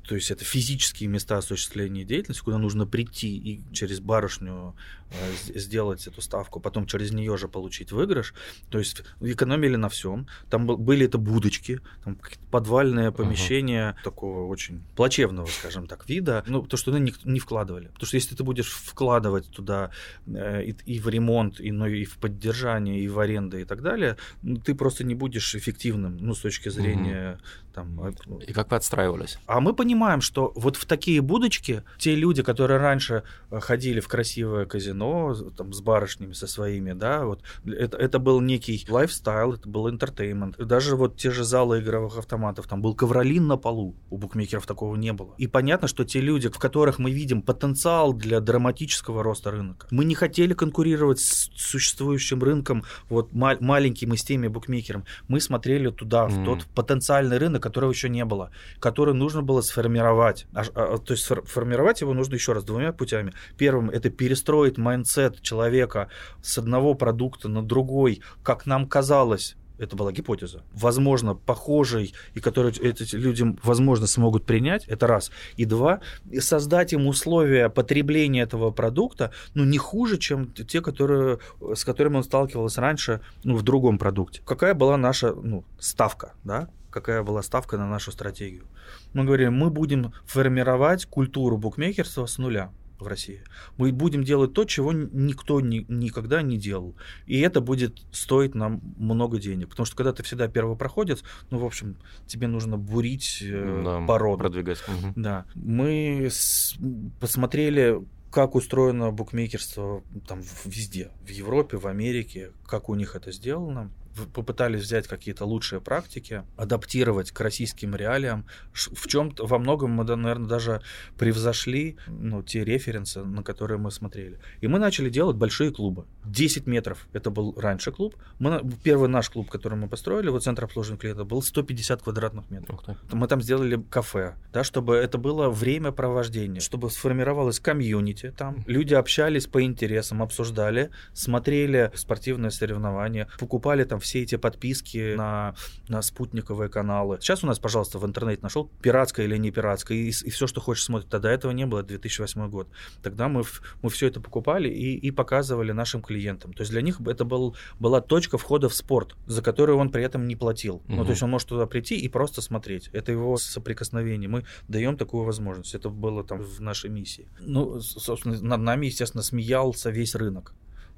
[0.08, 4.76] то есть это физические места осуществления деятельности, куда нужно прийти и через барышню
[5.10, 8.34] э, сделать эту ставку, потом через нее же получить выигрыш.
[8.69, 10.28] То есть экономили на всем.
[10.49, 12.17] Там были это будочки, там
[12.52, 14.04] подвальное помещение uh-huh.
[14.04, 16.43] такого очень плачевного, скажем так, вида.
[16.47, 17.88] Ну, то, что ну, не, не вкладывали.
[17.88, 19.91] Потому что если ты будешь вкладывать туда
[20.28, 23.82] э, и, и в ремонт, и, ну, и в поддержание, и в аренду и так
[23.82, 27.74] далее, ну, ты просто не будешь эффективным, ну, с точки зрения uh-huh.
[27.74, 28.39] там...
[28.39, 29.38] И как вы отстраивались?
[29.46, 34.08] А мы понимаем, что вот в такие будочки те люди, которые раньше э, ходили в
[34.08, 39.68] красивое казино там, с барышнями со своими, да, вот это, это был некий lifestyle, это
[39.68, 40.58] был entertainment.
[40.58, 44.96] Даже вот те же залы игровых автоматов, там был ковролин на полу, у букмекеров такого
[44.96, 45.34] не было.
[45.38, 50.06] И понятно, что те люди, в которых мы видим потенциал для драматического роста рынка, мы
[50.06, 55.06] не хотели конкурировать с существующим рынком, вот ма- маленьким и с теми букмекерами.
[55.28, 56.30] Мы смотрели туда.
[56.34, 60.48] В тот потенциальный рынок, которого еще не было, который нужно было сформировать формировать.
[60.54, 63.34] А, а, то есть формировать его нужно еще раз двумя путями.
[63.58, 66.10] Первым это перестроить mindset человека
[66.41, 72.71] с одного продукта на другой, как нам казалось, это была гипотеза, возможно, похожий, и который
[72.71, 75.31] эти люди, возможно, смогут принять, это раз.
[75.57, 76.01] И два,
[76.39, 81.39] создать им условия потребления этого продукта, ну, не хуже, чем те, которые,
[81.73, 84.41] с которыми он сталкивался раньше, ну, в другом продукте.
[84.45, 86.69] Какая была наша, ну, ставка, да?
[86.89, 88.65] Какая была ставка на нашу стратегию?
[89.13, 93.41] Мы говорили, мы будем формировать культуру букмекерства с нуля в России.
[93.77, 96.95] Мы будем делать то, чего никто ни, никогда не делал.
[97.25, 99.69] И это будет стоить нам много денег.
[99.69, 104.39] Потому что когда ты всегда первопроходец, ну, в общем, тебе нужно бурить э, да, породу.
[104.39, 104.84] Продвигать.
[104.88, 105.13] Угу.
[105.15, 105.45] Да.
[105.56, 106.75] Мы с,
[107.19, 108.01] посмотрели,
[108.32, 113.91] как устроено букмекерство там везде, в Европе, в Америке, как у них это сделано
[114.34, 118.45] попытались взять какие-то лучшие практики, адаптировать к российским реалиям.
[118.73, 120.82] В чем-то, во многом мы, наверное, даже
[121.17, 124.39] превзошли ну, те референсы, на которые мы смотрели.
[124.62, 126.06] И мы начали делать большие клубы.
[126.26, 128.15] 10 метров это был раньше клуб.
[128.39, 132.80] Мы, первый наш клуб, который мы построили, вот центр обслуживания клиентов, был 150 квадратных метров.
[133.12, 138.63] Мы там сделали кафе, да, чтобы это было время провождения, чтобы сформировалось комьюнити там.
[138.67, 145.56] Люди общались по интересам, обсуждали, смотрели спортивные соревнования, покупали там все эти подписки на,
[145.88, 147.18] на спутниковые каналы.
[147.20, 150.62] Сейчас у нас, пожалуйста, в интернете нашел пиратское или не пиратское, и, и все, что
[150.62, 151.10] хочешь, смотрит.
[151.10, 152.70] Тогда этого не было, 2008 год.
[153.02, 153.44] Тогда мы,
[153.82, 156.54] мы все это покупали и, и показывали нашим клиентам.
[156.54, 160.04] То есть для них это был, была точка входа в спорт, за которую он при
[160.04, 160.76] этом не платил.
[160.76, 160.96] Угу.
[160.96, 162.89] Ну, то есть он может туда прийти и просто смотреть.
[162.94, 164.30] Это его соприкосновение.
[164.30, 165.76] Мы даем такую возможность.
[165.76, 167.28] Это было там в нашей миссии.
[167.39, 170.54] Ну, собственно, над нами, естественно, смеялся весь рынок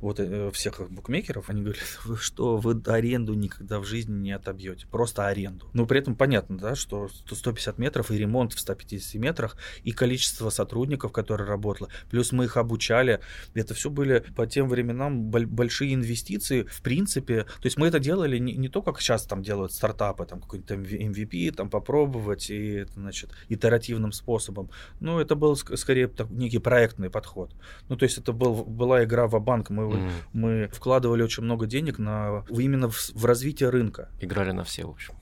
[0.06, 4.88] вот э, всех букмекеров, они говорят, вы что, вы аренду никогда в жизни не отобьете,
[4.88, 5.68] просто аренду.
[5.74, 10.50] Но при этом понятно, да, что 150 метров и ремонт в 150 метрах, и количество
[10.50, 13.20] сотрудников, которые работало, плюс мы их обучали,
[13.54, 18.38] это все были по тем временам большие инвестиции, в принципе, то есть мы это делали
[18.38, 23.32] не, не то, как сейчас там делают стартапы, там какой-нибудь MVP, там попробовать, и, значит,
[23.50, 27.56] итеративным способом, ну, это был скорее так, некий проектный подход.
[27.90, 30.12] Ну, то есть это был, была игра в банк мы, mm.
[30.34, 34.10] мы вкладывали очень много денег на, именно в, в развитие рынка.
[34.20, 35.14] Играли на все, в общем.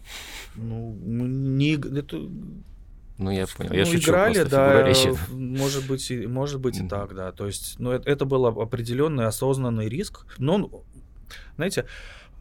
[0.55, 1.73] Ну, не...
[1.75, 2.17] Это,
[3.17, 3.69] ну, я понял.
[3.71, 4.91] Ну, я шучу, играли, да,
[5.31, 7.31] может быть, и, может быть и так, да.
[7.31, 10.25] То есть, ну, это, это был определенный осознанный риск.
[10.37, 10.83] Но,
[11.55, 11.85] знаете,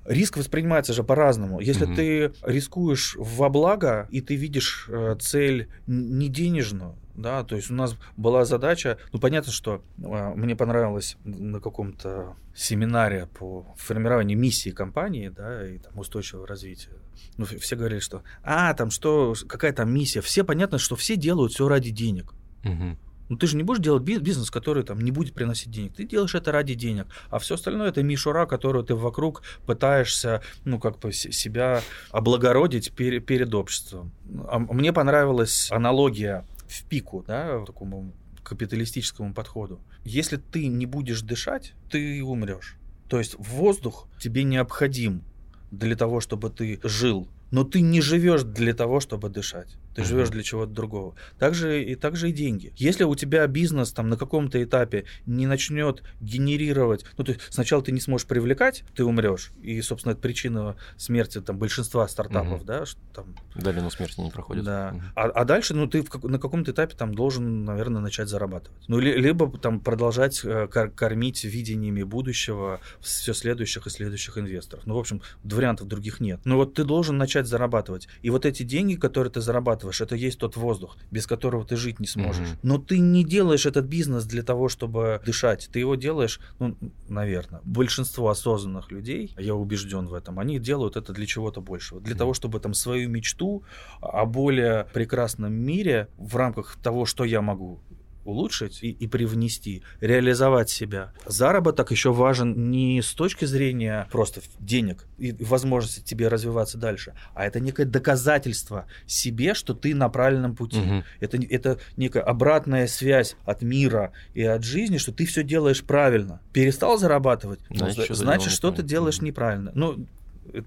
[0.04, 1.60] Риск воспринимается же по-разному.
[1.60, 7.56] Если mm ты рискуешь во благо, и ты видишь э, цель не денежную, да, то
[7.56, 13.66] есть у нас была задача, ну понятно, что э, мне понравилось на каком-то семинаре по
[13.76, 16.92] формированию миссии компании, да, и там устойчивого развития.
[17.36, 21.52] Ну, все говорили, что, а, там что, какая там миссия, все понятно, что все делают
[21.52, 22.34] все ради денег.
[22.62, 22.96] mm
[23.32, 25.94] ну ты же не будешь делать бизнес, который там не будет приносить денег.
[25.94, 27.06] Ты делаешь это ради денег.
[27.30, 33.24] А все остальное это мишура, которую ты вокруг пытаешься, ну, как бы себя облагородить перед,
[33.24, 34.12] перед обществом.
[34.50, 38.12] А мне понравилась аналогия в пику, да, такому
[38.42, 39.80] капиталистическому подходу.
[40.04, 42.76] Если ты не будешь дышать, ты умрешь.
[43.08, 45.22] То есть воздух тебе необходим
[45.70, 47.28] для того, чтобы ты жил.
[47.50, 49.76] Но ты не живешь для того, чтобы дышать.
[49.94, 51.14] Ты живешь для чего-то другого.
[51.38, 52.72] Также и также и деньги.
[52.76, 57.82] Если у тебя бизнес там на каком-то этапе не начнет генерировать, ну то есть сначала
[57.82, 62.64] ты не сможешь привлекать, ты умрешь, и собственно это причина смерти там большинства стартапов, угу.
[62.64, 63.34] да, что там.
[63.54, 64.64] Долину смерти не проходит.
[64.64, 64.92] Да.
[64.94, 65.02] Угу.
[65.16, 68.80] А, а дальше, ну ты в, на каком-то этапе там должен, наверное, начать зарабатывать.
[68.88, 74.86] Ну ли, либо там продолжать э, кормить видениями будущего все следующих и следующих инвесторов.
[74.86, 76.40] Ну в общем вариантов других нет.
[76.44, 80.14] Но вот ты должен начать зарабатывать, и вот эти деньги, которые ты зарабатываешь зарабатываешь, это
[80.14, 82.48] есть тот воздух, без которого ты жить не сможешь.
[82.48, 82.58] Mm-hmm.
[82.62, 85.68] Но ты не делаешь этот бизнес для того, чтобы дышать.
[85.72, 86.76] Ты его делаешь, ну,
[87.08, 92.00] наверное, большинство осознанных людей, я убежден в этом, они делают это для чего-то большего.
[92.00, 92.18] Для mm-hmm.
[92.18, 93.62] того, чтобы там свою мечту
[94.00, 97.80] о более прекрасном мире в рамках того, что я могу
[98.24, 101.12] улучшить и, и привнести, реализовать себя.
[101.26, 107.44] Заработок еще важен не с точки зрения просто денег и возможности тебе развиваться дальше, а
[107.46, 110.80] это некое доказательство себе, что ты на правильном пути.
[110.80, 111.04] Угу.
[111.20, 116.40] Это, это некая обратная связь от мира и от жизни, что ты все делаешь правильно.
[116.52, 119.72] Перестал зарабатывать, значит, ну, значит что ты делаешь неправильно.
[119.74, 120.06] Ну,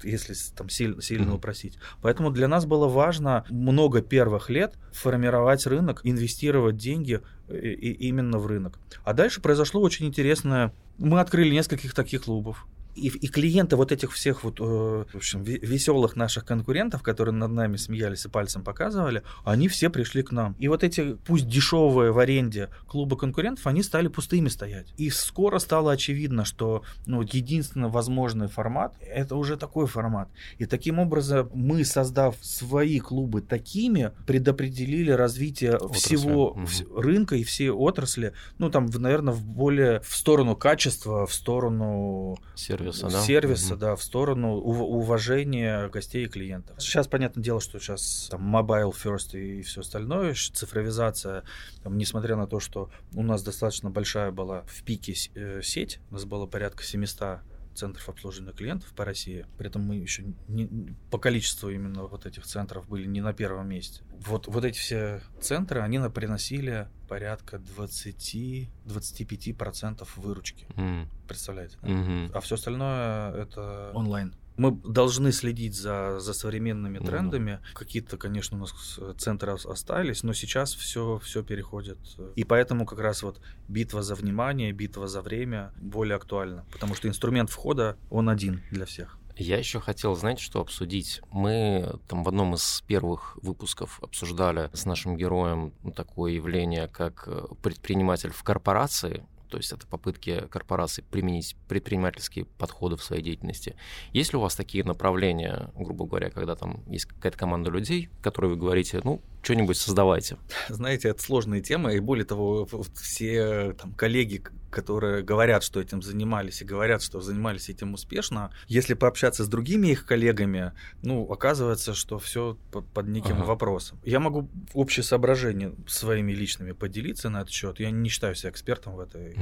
[0.04, 1.36] если там сильно, сильно mm-hmm.
[1.36, 1.78] упросить.
[2.02, 8.48] Поэтому для нас было важно много первых лет формировать рынок, инвестировать деньги и, именно в
[8.48, 8.80] рынок.
[9.04, 10.74] А дальше произошло очень интересное.
[10.98, 12.66] Мы открыли нескольких таких клубов
[12.96, 17.52] и, и клиенты вот этих всех вот, э, в общем, веселых наших конкурентов, которые над
[17.52, 20.56] нами смеялись и пальцем показывали, они все пришли к нам.
[20.60, 24.94] И вот эти, пусть дешевые в аренде клубы конкурентов, они стали пустыми стоять.
[24.98, 30.30] И скоро стало очевидно, что ну, единственный возможный формат, это уже такой формат.
[30.58, 36.16] И таким образом мы, создав свои клубы такими, предопределили развитие отрасли.
[36.16, 37.02] всего угу.
[37.02, 42.85] рынка и всей отрасли, ну там, наверное, в более в сторону качества, в сторону сервиса
[42.94, 43.24] сервиса, да?
[43.24, 43.80] Сервиса, угу.
[43.80, 46.82] да, в сторону уважения гостей и клиентов.
[46.82, 51.44] Сейчас, понятное дело, что сейчас там mobile first и все остальное, цифровизация,
[51.84, 56.16] там, несмотря на то, что у нас достаточно большая была в пике э, сеть, у
[56.16, 57.40] нас было порядка 700
[57.76, 59.46] центров обслуживания клиентов по России.
[59.58, 63.68] При этом мы еще не, по количеству именно вот этих центров были не на первом
[63.70, 64.02] месте.
[64.26, 70.66] Вот, вот эти все центры, они приносили порядка 20-25% выручки.
[70.76, 71.08] Mm.
[71.28, 71.78] Представляете?
[71.82, 71.90] Да?
[71.90, 72.32] Mm-hmm.
[72.34, 77.52] А все остальное это онлайн мы должны следить за, за современными ну трендами.
[77.52, 77.74] Mm-hmm.
[77.74, 81.98] Какие-то, конечно, у нас центры остались, но сейчас все, все переходит.
[82.36, 86.66] И поэтому как раз вот битва за внимание, битва за время более актуальна.
[86.72, 89.18] Потому что инструмент входа, он один для всех.
[89.38, 91.22] Я еще хотел, знаете, что обсудить.
[91.30, 97.44] Мы там в одном из первых выпусков обсуждали с нашим героем такое явление, как э,
[97.62, 103.76] предприниматель в корпорации то есть это попытки корпораций применить предпринимательские подходы в своей деятельности.
[104.12, 108.52] Есть ли у вас такие направления, грубо говоря, когда там есть какая-то команда людей, которые
[108.52, 110.38] вы говорите, ну, что-нибудь создавайте?
[110.70, 116.64] Знаете, это сложная тема, и более того, все там коллеги, которые говорят, что этим занимались,
[116.64, 120.74] и говорят, что занимались этим успешно, если пообщаться с другими их коллегами,
[121.04, 123.46] ну, оказывается, что все под неким ага.
[123.46, 124.00] вопросом.
[124.04, 127.80] Я могу общее соображение своими личными поделиться на этот счет.
[127.80, 129.38] Я не считаю себя экспертом в этой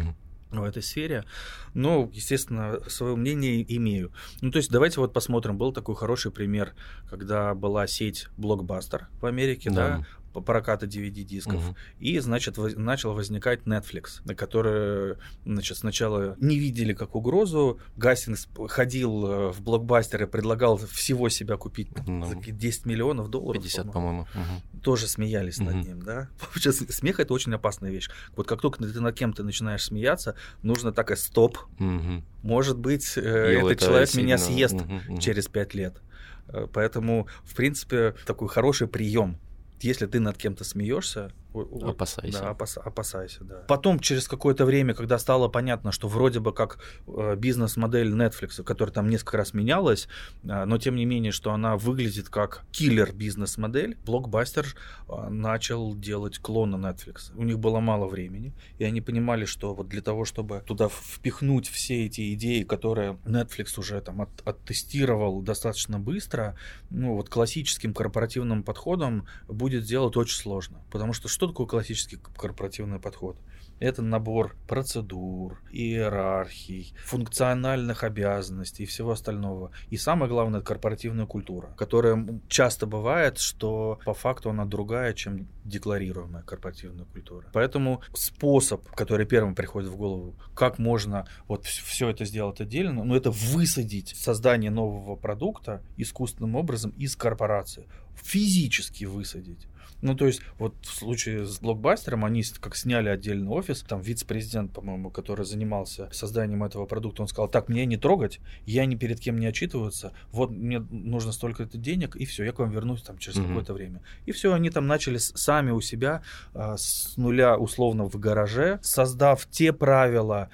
[0.62, 1.26] в этой сфере.
[1.74, 4.12] Но, естественно, свое мнение имею.
[4.41, 5.58] Ну, то есть давайте вот посмотрим.
[5.58, 6.74] Был такой хороший пример,
[7.10, 10.06] когда была сеть Blockbuster в Америке, да, да
[10.42, 11.70] проката DVD-дисков.
[11.70, 11.76] Угу.
[12.00, 17.80] И, значит, воз, начал возникать Netflix, который, значит, сначала не видели как угрозу.
[17.98, 23.62] Гастингс ходил э, в блокбастер и предлагал всего себя купить ну, за 10 миллионов долларов.
[23.62, 24.28] 50, по-моему.
[24.34, 24.82] По угу.
[24.82, 25.72] Тоже смеялись угу.
[25.72, 26.30] над ним, да.
[26.56, 28.10] Сейчас смех это очень опасная вещь.
[28.36, 31.58] Вот как только ты над кем-то начинаешь смеяться, нужно так и стоп.
[31.80, 32.24] Угу.
[32.44, 34.26] Может быть, э, этот человек сильно...
[34.26, 35.18] меня съест угу, угу.
[35.20, 36.02] через 5 лет.
[36.48, 39.38] Э, поэтому, в принципе, такой хороший прием
[39.84, 42.39] если ты над кем-то смеешься, Опасайся.
[42.39, 43.64] Да, опас, опасайся, да.
[43.68, 48.93] Потом, через какое-то время, когда стало понятно, что вроде бы как э, бизнес-модель Netflix, которая
[48.93, 50.08] там несколько раз менялась,
[50.43, 54.66] э, но тем не менее, что она выглядит как киллер бизнес-модель, Blockbuster
[55.08, 57.32] э, начал делать клона Netflix.
[57.36, 61.68] У них было мало времени, и они понимали, что вот для того, чтобы туда впихнуть
[61.68, 66.58] все эти идеи, которые Netflix уже там от, оттестировал достаточно быстро,
[66.89, 70.82] ну вот классическим корпоративным подходом будет сделать очень сложно.
[70.89, 73.38] Потому что что что такое классический корпоративный подход?
[73.80, 79.72] Это набор процедур, иерархий, функциональных обязанностей и всего остального.
[79.89, 85.50] И самое главное, это корпоративная культура, которая часто бывает, что по факту она другая, чем
[85.66, 87.50] декларируемая корпоративная культура.
[87.52, 93.16] Поэтому способ, который первым приходит в голову, как можно вот все это сделать отдельно, ну
[93.16, 97.89] это высадить создание нового продукта искусственным образом из корпорации.
[98.16, 99.68] Физически высадить.
[100.04, 104.74] Ну, то есть, вот в случае с блокбастером они как сняли отдельный офис, там вице-президент,
[104.74, 109.22] по-моему, который занимался созданием этого продукта, он сказал, так, мне не трогать, я ни перед
[109.22, 113.18] кем не отчитываться, вот мне нужно столько-то денег, и все, я к вам вернусь там
[113.18, 113.47] через mm-hmm.
[113.47, 114.01] какое-то время.
[114.26, 116.22] И все, они там начали сами у себя
[116.54, 120.49] а, с нуля, условно, в гараже, создав те правила,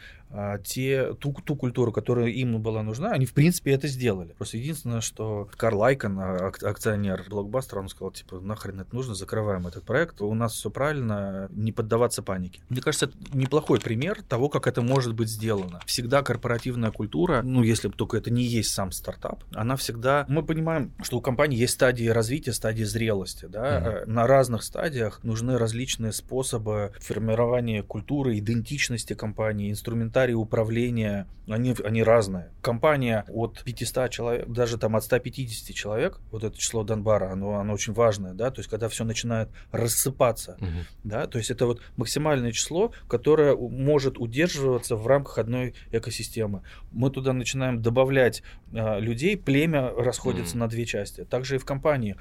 [0.64, 4.34] те, ту, ту культуру, которая им была нужна, они в принципе это сделали.
[4.38, 9.68] Просто единственное, что Карл Айкон, а, акционер блокбастера, он сказал, типа, нахрен это нужно, закрываем
[9.68, 12.62] этот проект, у нас все правильно, не поддаваться панике.
[12.70, 15.80] Мне кажется, это неплохой пример того, как это может быть сделано.
[15.86, 20.26] Всегда корпоративная культура, ну, если только это не есть сам стартап, она всегда...
[20.30, 24.06] Мы понимаем, что у компании есть стадии развития, стадии зрелости, да, mm-hmm.
[24.06, 32.04] на разных стадиях нужны различные способы формирования культуры, идентичности компании, инструментария инструментарии управления, они, они
[32.04, 32.52] разные.
[32.62, 37.74] Компания от 500 человек, даже там от 150 человек, вот это число Донбара, оно, оно
[37.74, 40.68] очень важное, да, то есть когда все начинает рассыпаться, угу.
[41.04, 46.62] да, то есть это вот максимальное число, которое может удерживаться в рамках одной экосистемы.
[46.92, 48.44] Мы туда начинаем добавлять
[48.74, 50.60] а, людей, племя расходится угу.
[50.60, 51.26] на две части.
[51.26, 52.16] Также и в компании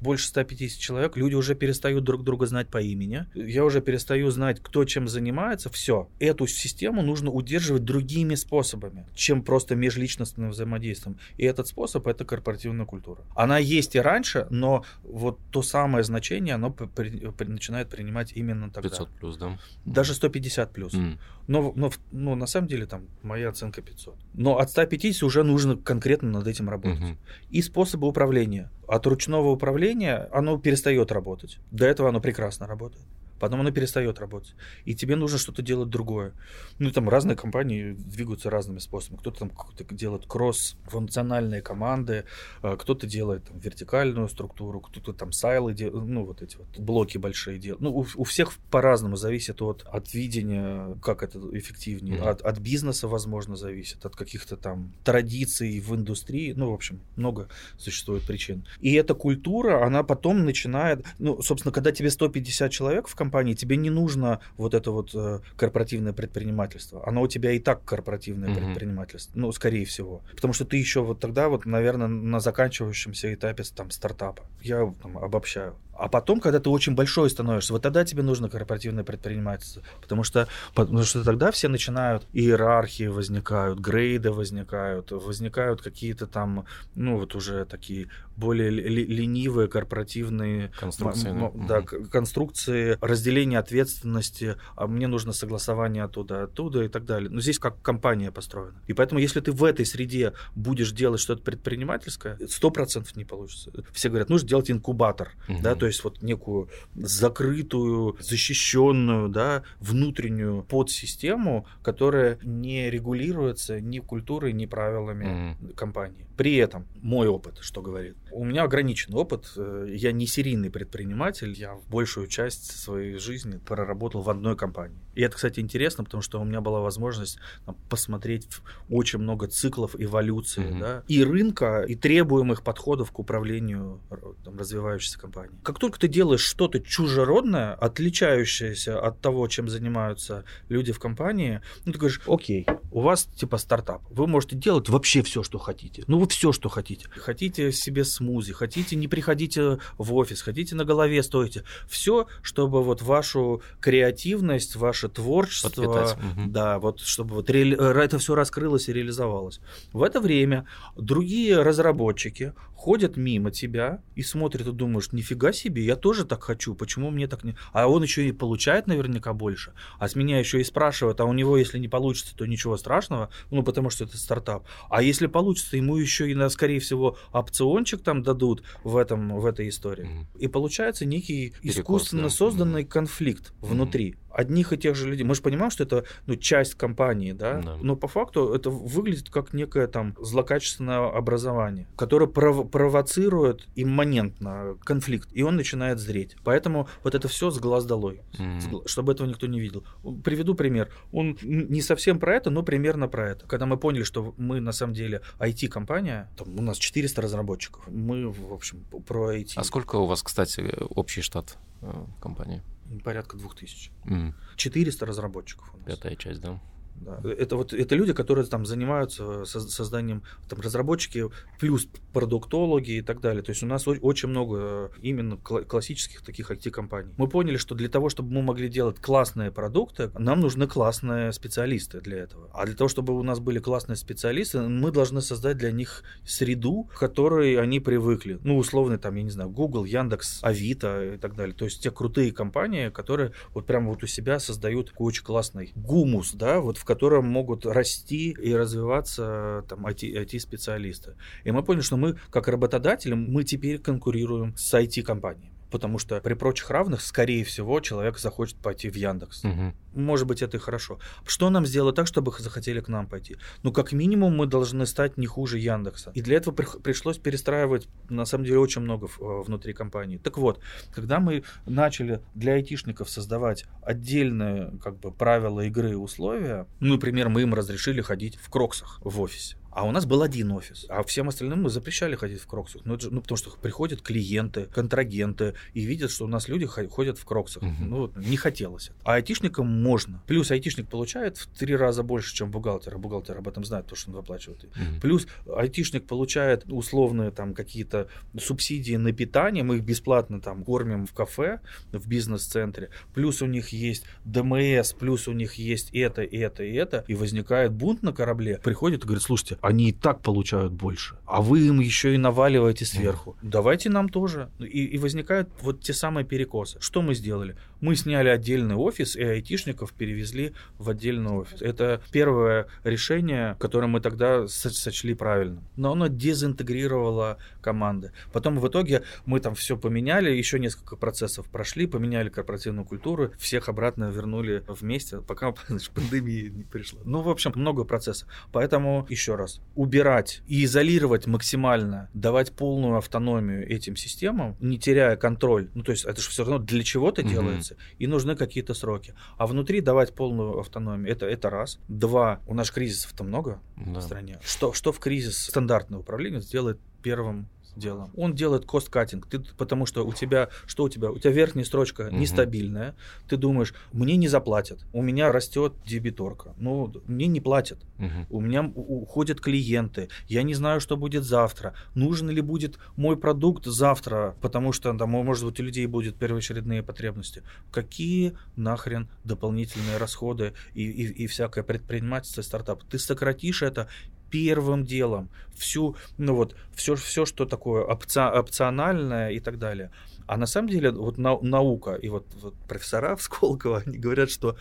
[0.00, 4.60] больше 150 человек, люди уже перестают друг друга знать по имени, я уже перестаю знать,
[4.60, 6.08] кто чем занимается, все.
[6.18, 11.18] Эту систему нужно удерживать другими способами, чем просто межличностным взаимодействием.
[11.36, 13.24] И этот способ это корпоративная культура.
[13.34, 18.70] Она есть и раньше, но вот то самое значение оно при, при, начинает принимать именно
[18.70, 18.90] тогда.
[18.90, 19.58] 500 плюс, да?
[19.84, 20.94] Даже 150 плюс.
[20.94, 21.18] Mm.
[21.48, 24.16] Но, но, но на самом деле там моя оценка 500.
[24.34, 27.00] Но от 150 уже нужно конкретно над этим работать.
[27.00, 27.16] Mm-hmm.
[27.50, 28.70] И способы управления.
[28.86, 31.58] От ручного управления оно перестает работать.
[31.70, 33.06] До этого оно прекрасно работает
[33.42, 34.54] потом оно перестает работать.
[34.84, 36.32] И тебе нужно что-то делать другое.
[36.78, 39.18] Ну, там разные компании двигаются разными способами.
[39.18, 39.50] Кто-то там
[39.90, 42.24] делает кросс-функциональные команды,
[42.62, 47.18] а, кто-то делает там, вертикальную структуру, кто-то там сайлы делает, ну, вот эти вот блоки
[47.18, 47.80] большие делают.
[47.80, 52.18] Ну, у, у всех по-разному зависит от, от видения, как это эффективнее.
[52.18, 52.28] Mm-hmm.
[52.28, 56.52] От, от бизнеса, возможно, зависит, от каких-то там традиций в индустрии.
[56.56, 58.64] Ну, в общем, много существует причин.
[58.80, 63.54] И эта культура, она потом начинает, ну, собственно, когда тебе 150 человек в компании, компании,
[63.54, 67.02] тебе не нужно вот это вот э, корпоративное предпринимательство.
[67.08, 68.64] Оно у тебя и так корпоративное mm-hmm.
[68.64, 70.20] предпринимательство, ну, скорее всего.
[70.34, 74.42] Потому что ты еще вот тогда вот, наверное, на заканчивающемся этапе там стартапа.
[74.62, 75.74] Я там, обобщаю.
[75.92, 79.82] А потом, когда ты очень большой становишься, вот тогда тебе нужно корпоративное предпринимательство.
[80.00, 86.64] Потому что, потому что тогда все начинают, иерархии возникают, грейды возникают, возникают какие-то там,
[86.94, 91.34] ну вот уже такие более ленивые корпоративные конструкции,
[91.66, 92.08] да, угу.
[92.10, 97.28] конструкции, разделение ответственности, а мне нужно согласование оттуда, оттуда и так далее.
[97.30, 98.80] Но здесь как компания построена.
[98.86, 103.70] И поэтому, если ты в этой среде будешь делать что-то предпринимательское, сто процентов не получится.
[103.92, 105.58] Все говорят, нужно делать инкубатор, угу.
[105.62, 114.52] да, то есть вот некую закрытую, защищенную, да, внутреннюю подсистему, которая не регулируется ни культурой,
[114.52, 115.74] ни правилами mm.
[115.74, 116.28] компании.
[116.36, 121.52] При этом мой опыт, что говорит, у меня ограниченный опыт, э, я не серийный предприниматель,
[121.52, 124.98] я большую часть своей жизни проработал в одной компании.
[125.14, 128.48] И это, кстати, интересно, потому что у меня была возможность там, посмотреть
[128.88, 130.80] очень много циклов эволюции, mm-hmm.
[130.80, 134.00] да, и рынка, и требуемых подходов к управлению
[134.44, 135.58] там, развивающейся компанией.
[135.72, 141.92] Как только ты делаешь что-то чужеродное, отличающееся от того, чем занимаются люди в компании, ну,
[141.92, 146.04] ты говоришь, окей, у вас типа стартап, вы можете делать вообще все, что хотите.
[146.08, 147.08] Ну, вы все, что хотите.
[147.08, 151.64] Хотите себе смузи, хотите не приходите в офис, хотите на голове стоите.
[151.88, 156.18] Все, чтобы вот вашу креативность, ваше творчество, Подпитать.
[156.48, 157.72] да, вот чтобы вот ре...
[157.72, 159.60] это все раскрылось и реализовалось.
[159.94, 160.66] В это время
[160.96, 162.52] другие разработчики
[162.82, 167.26] ходят мимо тебя и смотрят и думаешь, нифига себе, я тоже так хочу, почему мне
[167.26, 167.56] так не...
[167.72, 171.32] А он еще и получает наверняка больше, а с меня еще и спрашивают, а у
[171.32, 174.66] него, если не получится, то ничего страшного, ну, потому что это стартап.
[174.88, 179.68] А если получится, ему еще и, скорее всего, опциончик там дадут в, этом, в этой
[179.68, 180.06] истории.
[180.06, 180.38] Mm-hmm.
[180.40, 182.30] И получается некий Перекос, искусственно да.
[182.30, 182.88] созданный mm-hmm.
[182.88, 184.16] конфликт внутри.
[184.32, 185.24] Одних и тех же людей.
[185.24, 187.60] Мы же понимаем, что это ну, часть компании, да?
[187.60, 194.76] да, но по факту это выглядит как некое там злокачественное образование, которое пров- провоцирует имманентно
[194.84, 196.36] конфликт, и он начинает зреть.
[196.44, 198.88] Поэтому вот это все с глаз долой, mm-hmm.
[198.88, 199.84] чтобы этого никто не видел.
[200.24, 200.90] Приведу пример.
[201.12, 203.46] Он не совсем про это, но примерно про это.
[203.46, 208.28] Когда мы поняли, что мы на самом деле IT-компания, там у нас 400 разработчиков, мы,
[208.28, 209.52] в общем, про IT.
[209.56, 212.62] А сколько у вас, кстати, общий штат э, компании?
[213.00, 213.90] Порядка двух тысяч.
[214.04, 214.34] Mm.
[214.56, 215.86] 400 разработчиков у нас.
[215.86, 216.60] Пятая часть, да.
[217.04, 217.20] Да.
[217.30, 221.24] Это вот это люди, которые там занимаются созданием там разработчики
[221.58, 223.42] плюс продуктологи и так далее.
[223.42, 227.12] То есть у нас очень много э, именно классических таких IT-компаний.
[227.16, 232.00] Мы поняли, что для того, чтобы мы могли делать классные продукты, нам нужны классные специалисты
[232.00, 232.50] для этого.
[232.54, 236.84] А для того, чтобы у нас были классные специалисты, мы должны создать для них среду,
[236.84, 238.38] к которой они привыкли.
[238.42, 241.54] Ну, условно, там, я не знаю, Google, Яндекс, Авито и так далее.
[241.54, 246.32] То есть те крутые компании, которые вот прямо вот у себя создают очень классный гумус,
[246.32, 251.14] да, вот в котором могут расти и развиваться там IT, IT-специалисты.
[251.44, 256.34] И мы поняли, что мы, как работодатели, мы теперь конкурируем с IT-компаниями потому что при
[256.34, 259.44] прочих равных, скорее всего, человек захочет пойти в Яндекс.
[259.44, 259.74] Угу.
[259.94, 260.98] Может быть, это и хорошо.
[261.26, 263.36] Что нам сделать так, чтобы захотели к нам пойти?
[263.62, 266.12] Ну, как минимум, мы должны стать не хуже Яндекса.
[266.14, 270.18] И для этого при- пришлось перестраивать, на самом деле, очень много в, внутри компании.
[270.18, 270.60] Так вот,
[270.94, 277.28] когда мы начали для айтишников создавать отдельные как бы, правила игры и условия, ну, например,
[277.28, 279.56] мы им разрешили ходить в кроксах в офисе.
[279.72, 282.82] А у нас был один офис, а всем остальным мы запрещали ходить в кроксах.
[282.84, 287.18] Ну, это, ну потому что приходят клиенты, контрагенты и видят, что у нас люди ходят
[287.18, 287.62] в кроксах.
[287.62, 287.72] Угу.
[287.80, 288.90] Ну, не хотелось.
[289.02, 290.22] А айтишникам можно.
[290.26, 292.94] Плюс айтишник получает в три раза больше, чем бухгалтер.
[292.94, 294.64] А бухгалтер об этом знает, то, что он выплачивает.
[294.64, 295.00] Угу.
[295.00, 298.08] Плюс айтишник получает условные там какие-то
[298.38, 299.64] субсидии на питание.
[299.64, 301.60] Мы их бесплатно там кормим в кафе,
[301.92, 302.90] в бизнес-центре.
[303.14, 307.06] Плюс у них есть ДМС, плюс у них есть это, это и это.
[307.08, 308.58] И возникает бунт на корабле.
[308.62, 312.84] Приходит и говорит, слушайте, они и так получают больше, а вы им еще и наваливаете
[312.84, 313.36] сверху.
[313.42, 314.50] Давайте нам тоже.
[314.58, 316.78] И, и возникают вот те самые перекосы.
[316.80, 317.56] Что мы сделали?
[317.82, 321.60] Мы сняли отдельный офис и айтишников перевезли в отдельный офис.
[321.60, 325.68] Это первое решение, которое мы тогда сочли правильным.
[325.76, 328.12] Но оно дезинтегрировало команды.
[328.32, 333.68] Потом в итоге мы там все поменяли, еще несколько процессов прошли, поменяли корпоративную культуру, всех
[333.68, 335.52] обратно вернули вместе, пока
[335.94, 337.02] пандемия не пришла.
[337.04, 338.28] Ну, в общем, много процессов.
[338.50, 345.16] Поэтому еще раз, раз убирать и изолировать максимально, давать полную автономию этим системам, не теряя
[345.16, 345.68] контроль.
[345.74, 347.28] Ну, то есть это же все равно для чего-то mm-hmm.
[347.28, 349.14] делается, и нужны какие-то сроки.
[349.36, 351.78] А внутри давать полную автономию, это, это раз.
[351.88, 354.00] Два, у нас кризисов-то много да.
[354.00, 354.38] в стране.
[354.42, 358.10] Что, что в кризис стандартное управление сделает первым делом.
[358.16, 361.10] Он делает кост-каттинг, ты, потому что у тебя, что у тебя?
[361.10, 362.16] У тебя верхняя строчка угу.
[362.16, 362.94] нестабильная,
[363.28, 368.38] ты думаешь, мне не заплатят, у меня растет дебиторка, ну, мне не платят, угу.
[368.38, 373.66] у меня уходят клиенты, я не знаю, что будет завтра, нужен ли будет мой продукт
[373.66, 377.42] завтра, потому что там, может быть, у людей будут первоочередные потребности.
[377.70, 382.84] Какие нахрен дополнительные расходы и, и, и всякое предпринимательство, стартап?
[382.84, 383.88] Ты сократишь это
[384.32, 389.90] первым делом всю, ну вот, все, все что такое опци, опциональное и так далее.
[390.26, 394.30] А на самом деле вот на, наука и вот, вот профессора в Сколково, они говорят,
[394.30, 394.56] что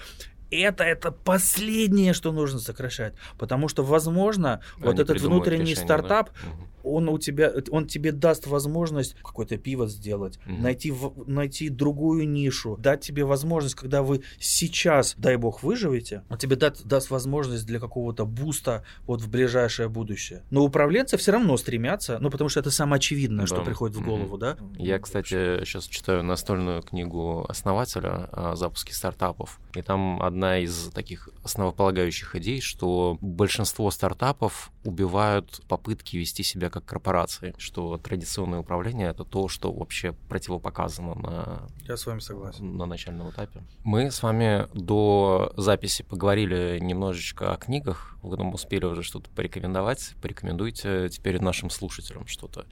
[0.52, 3.14] это, это последнее, что нужно сокращать.
[3.38, 6.50] Потому что, возможно, Они вот этот внутренний решение, стартап, да?
[6.84, 10.62] он у тебя, он тебе даст возможность какой-то пиво сделать, mm-hmm.
[10.62, 10.94] найти,
[11.28, 16.86] найти другую нишу, дать тебе возможность, когда вы сейчас, дай бог, выживете, он тебе даст,
[16.86, 20.44] даст возможность для какого-то буста вот в ближайшее будущее.
[20.50, 23.56] Но управленцы все равно стремятся, ну, потому что это самое очевидное, да.
[23.56, 24.40] что приходит в голову, mm-hmm.
[24.40, 24.58] да?
[24.78, 31.30] Я, кстати, сейчас читаю настольную книгу основателя о запуске стартапов, и там одна из таких
[31.44, 39.24] основополагающих идей, что большинство стартапов убивают попытки вести себя как корпорации, что традиционное управление— это
[39.24, 41.68] то, что вообще противопоказано на...
[41.88, 42.78] Я с вами согласен.
[42.78, 43.64] На начальном этапе.
[43.84, 50.14] Мы с вами до записи поговорили немножечко о книгах, вы нам успели уже что-то порекомендовать.
[50.22, 52.66] Порекомендуйте теперь нашим слушателям что-то,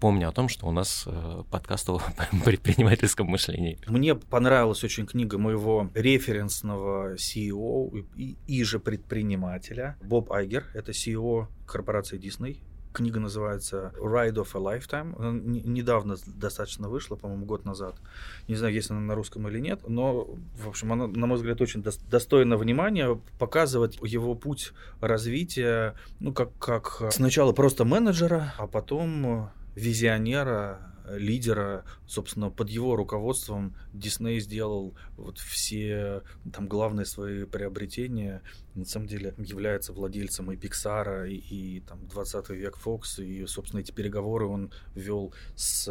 [0.00, 2.00] помня о том, что у нас э, подкаст о
[2.44, 3.78] предпринимательском мышлении.
[3.86, 10.66] Мне понравилась очень книга моего референсного CEO и, и же предпринимателя Боб Айгер.
[10.74, 12.58] Это CEO корпорации Disney.
[12.92, 15.14] Книга называется Ride of a Lifetime.
[15.18, 17.96] Она недавно достаточно вышла, по-моему, год назад.
[18.48, 21.60] Не знаю, есть она на русском или нет, но, в общем, она, на мой взгляд,
[21.60, 23.20] очень достойна внимания.
[23.38, 32.50] Показывать его путь развития, ну, как, как сначала просто менеджера, а потом визионера, лидера, собственно,
[32.50, 38.42] под его руководством Дисней сделал вот все там главные свои приобретения.
[38.74, 43.80] На самом деле является владельцем и Пиксара, и, и там 20 век Fox, и, собственно,
[43.80, 45.88] эти переговоры он вел с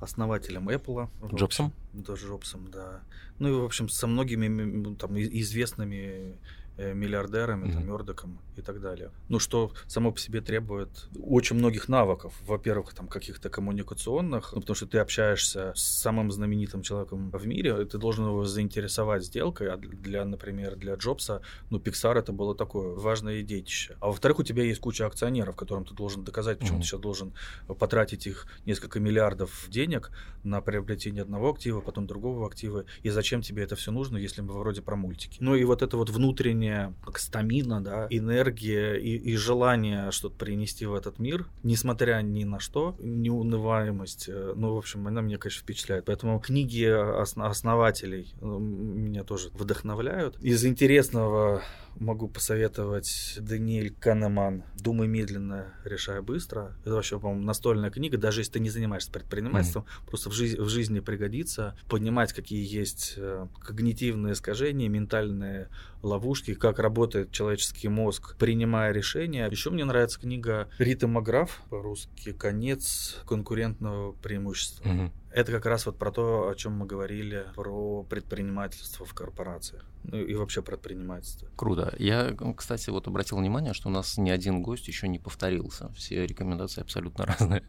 [0.00, 1.08] основателем Apple.
[1.34, 1.72] Джобсом?
[1.92, 3.02] Да, Джобсом, да.
[3.38, 6.34] Ну и, в общем, со многими там известными Э,
[6.76, 7.72] миллиардерами, mm-hmm.
[7.72, 9.10] там, Мёрдоком и так далее.
[9.28, 12.34] Ну, что само по себе требует очень многих навыков.
[12.46, 17.84] Во-первых, там, каких-то коммуникационных, ну, потому что ты общаешься с самым знаменитым человеком в мире,
[17.84, 22.94] ты должен его заинтересовать сделкой, а для, например, для Джобса, ну, Pixar это было такое
[22.94, 23.96] важное детище.
[24.00, 26.80] А во-вторых, у тебя есть куча акционеров, которым ты должен доказать, почему mm-hmm.
[26.80, 27.34] ты сейчас должен
[27.78, 30.10] потратить их несколько миллиардов денег
[30.42, 34.54] на приобретение одного актива, потом другого актива, и зачем тебе это все нужно, если мы
[34.54, 35.38] вроде про мультики.
[35.40, 40.86] Ну, и вот это вот внутреннее внутренняя стамина, да, энергия и, и желание что-то принести
[40.86, 45.62] в этот мир, несмотря ни на что, неунываемость, э, ну, в общем, она меня, конечно,
[45.62, 46.04] впечатляет.
[46.06, 50.36] Поэтому книги основателей ну, меня тоже вдохновляют.
[50.40, 51.62] Из интересного
[51.96, 56.76] могу посоветовать Даниэль Канеман «Думай медленно, решай быстро».
[56.84, 60.08] Это вообще, по-моему, настольная книга, даже если ты не занимаешься предпринимательством, mm-hmm.
[60.08, 65.68] просто в, жизни, в жизни пригодится понимать, какие есть э, когнитивные искажения, ментальные
[66.02, 69.46] ловушки, как работает человеческий мозг, принимая решения.
[69.50, 74.84] Еще мне нравится книга «Ритмограф», по-русски «Конец конкурентного преимущества».
[74.84, 75.10] Mm-hmm.
[75.34, 79.84] Это как раз вот про то, о чем мы говорили, про предпринимательство в корпорациях.
[80.04, 81.48] Ну и вообще предпринимательство.
[81.56, 81.92] Круто.
[81.98, 85.88] Я, кстати, вот обратил внимание, что у нас ни один гость еще не повторился.
[85.94, 87.64] Все рекомендации абсолютно разные.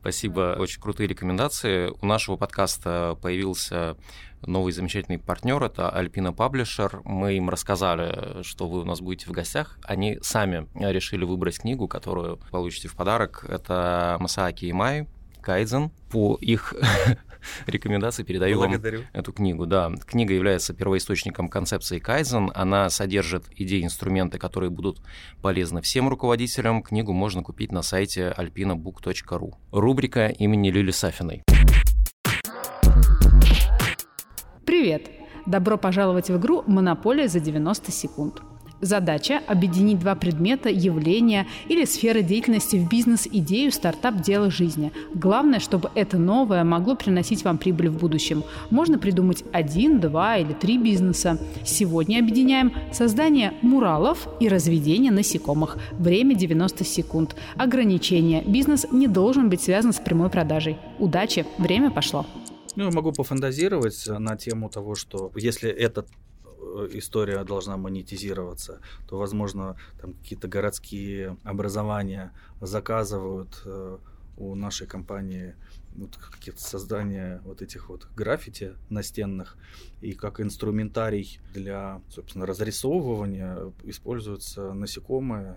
[0.00, 0.56] Спасибо.
[0.58, 1.92] Очень крутые рекомендации.
[2.02, 3.96] У нашего подкаста появился
[4.42, 7.00] новый замечательный партнер, это Alpina Publisher.
[7.04, 9.78] Мы им рассказали, что вы у нас будете в гостях.
[9.84, 13.44] Они сами решили выбрать книгу, которую получите в подарок.
[13.48, 15.06] Это Масааки Имай
[15.44, 15.90] Кайдзен.
[16.10, 16.74] По их
[17.66, 19.00] рекомендации передаю Благодарю.
[19.00, 19.66] вам эту книгу.
[19.66, 22.50] Да, книга является первоисточником концепции Кайзен.
[22.54, 25.00] Она содержит идеи, инструменты, которые будут
[25.42, 26.82] полезны всем руководителям.
[26.82, 29.52] Книгу можно купить на сайте alpinabook.ru.
[29.70, 31.42] Рубрика имени Лили Сафиной.
[34.64, 35.10] Привет!
[35.46, 38.40] Добро пожаловать в игру «Монополия за 90 секунд».
[38.80, 44.92] Задача– объединить два предмета, явления или сферы деятельности в бизнес-идею, стартап, дело жизни.
[45.14, 48.44] Главное, чтобы это новое могло приносить вам прибыль в будущем.
[48.70, 51.38] Можно придумать один, два или три бизнеса.
[51.64, 55.78] Сегодня объединяем создание муралов и разведение насекомых.
[55.92, 57.36] Время 90 секунд.
[57.56, 58.42] Ограничение.
[58.42, 60.76] Бизнес не должен быть связан с прямой продажей.
[60.98, 61.46] Удачи!
[61.58, 62.26] Время пошло.
[62.76, 66.08] Ну, я могу пофантазировать на тему того, что если этот
[66.92, 73.98] история должна монетизироваться, то, возможно, там какие-то городские образования заказывают э,
[74.36, 75.54] у нашей компании
[75.94, 79.56] вот какие-то создания вот этих вот граффити настенных
[80.00, 85.56] и как инструментарий для, собственно, разрисовывания используются насекомые,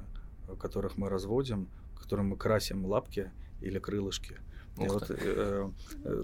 [0.60, 1.68] которых мы разводим,
[2.00, 3.32] которым мы красим лапки
[3.62, 4.38] или крылышки.
[4.80, 5.70] И вот, э,
[6.04, 6.24] э,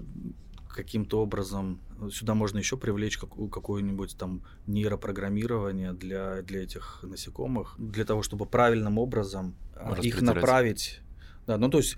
[0.74, 8.04] каким-то образом ну, сюда можно еще привлечь какое-нибудь там нейропрограммирование для, для этих насекомых, для
[8.04, 11.00] того, чтобы правильным образом а, их направить.
[11.46, 11.96] Да, ну то есть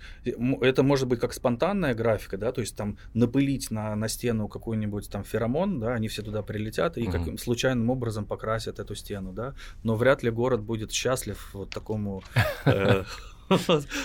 [0.61, 5.09] это может быть как спонтанная графика, да, то есть там напылить на, на стену какой-нибудь
[5.09, 7.11] там феромон, да, они все туда прилетят и угу.
[7.11, 12.23] каким случайным образом покрасят эту стену, да, но вряд ли город будет счастлив вот такому
[12.65, 13.05] э,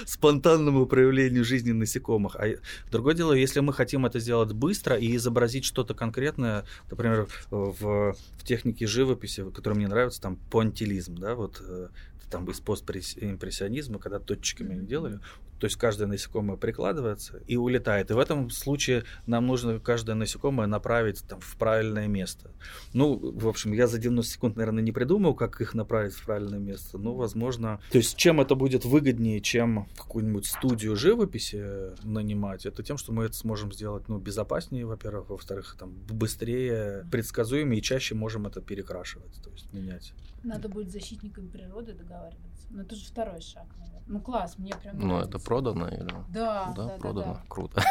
[0.06, 2.36] спонтанному проявлению жизни насекомых.
[2.36, 2.54] А
[2.90, 8.44] другое дело, если мы хотим это сделать быстро и изобразить что-то конкретное, например, в, в
[8.44, 11.88] технике живописи, которая мне нравится, там понтилизм, да, вот э,
[12.30, 15.20] там из постимпрессионизма, когда точечками делали,
[15.62, 18.10] то есть каждое насекомое прикладывается и улетает.
[18.10, 22.50] И в этом случае нам нужно каждое насекомое направить там, в правильное место.
[22.94, 26.58] Ну, в общем, я за 90 секунд, наверное, не придумал, как их направить в правильное
[26.58, 26.98] место.
[26.98, 27.80] Но, возможно...
[27.92, 33.26] То есть чем это будет выгоднее, чем какую-нибудь студию живописи нанимать, это тем, что мы
[33.26, 39.40] это сможем сделать ну, безопаснее, во-первых, во-вторых, там, быстрее, предсказуемее и чаще можем это перекрашивать,
[39.44, 40.12] то есть менять.
[40.42, 42.51] Надо будет с защитниками природы договариваться.
[42.72, 44.02] Но это же второй шаг, наверное.
[44.06, 46.08] Ну класс, мне прям Ну это продано или?
[46.30, 47.34] Да, да, да продано.
[47.34, 47.44] да, да.
[47.48, 47.82] Круто.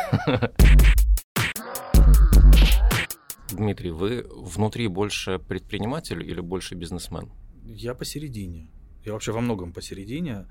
[3.51, 7.31] Дмитрий, вы внутри больше предприниматель или больше бизнесмен?
[7.63, 8.69] Я посередине.
[9.05, 10.47] Я вообще во многом посередине.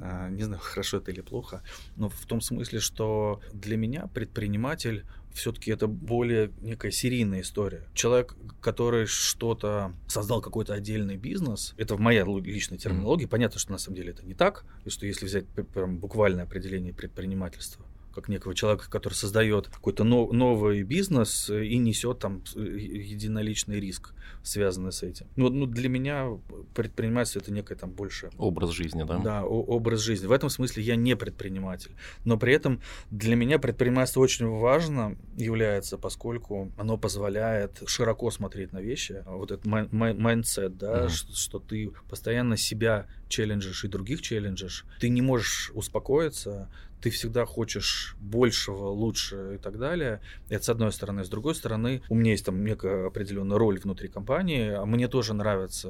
[0.00, 1.62] А, не знаю, хорошо это или плохо,
[1.96, 5.04] но в том смысле, что для меня предприниматель
[5.34, 7.86] все-таки это более некая серийная история.
[7.94, 13.78] Человек, который что-то создал какой-то отдельный бизнес, это в моей личной терминологии, понятно, что на
[13.78, 18.54] самом деле это не так, и что если взять прям буквальное определение предпринимательства, как некого
[18.54, 25.26] человека, который создает какой-то новый бизнес и несет там единоличный риск, связанный с этим.
[25.36, 26.28] Ну, ну для меня
[26.74, 28.30] предпринимательство это некое там больше...
[28.38, 29.18] Образ жизни, да?
[29.18, 30.26] Да, образ жизни.
[30.26, 31.94] В этом смысле я не предприниматель.
[32.24, 38.80] Но при этом для меня предпринимательство очень важно является, поскольку оно позволяет широко смотреть на
[38.80, 39.22] вещи.
[39.26, 41.08] Вот этот mindset, да, mm-hmm.
[41.08, 44.84] что, что ты постоянно себя челленджишь и других челленджишь.
[45.00, 46.68] Ты не можешь успокоиться,
[47.02, 50.20] ты всегда хочешь большего, лучше и так далее.
[50.48, 51.24] Это с одной стороны.
[51.24, 55.34] С другой стороны, у меня есть там некая определенная роль внутри компании, а мне тоже
[55.34, 55.88] нравится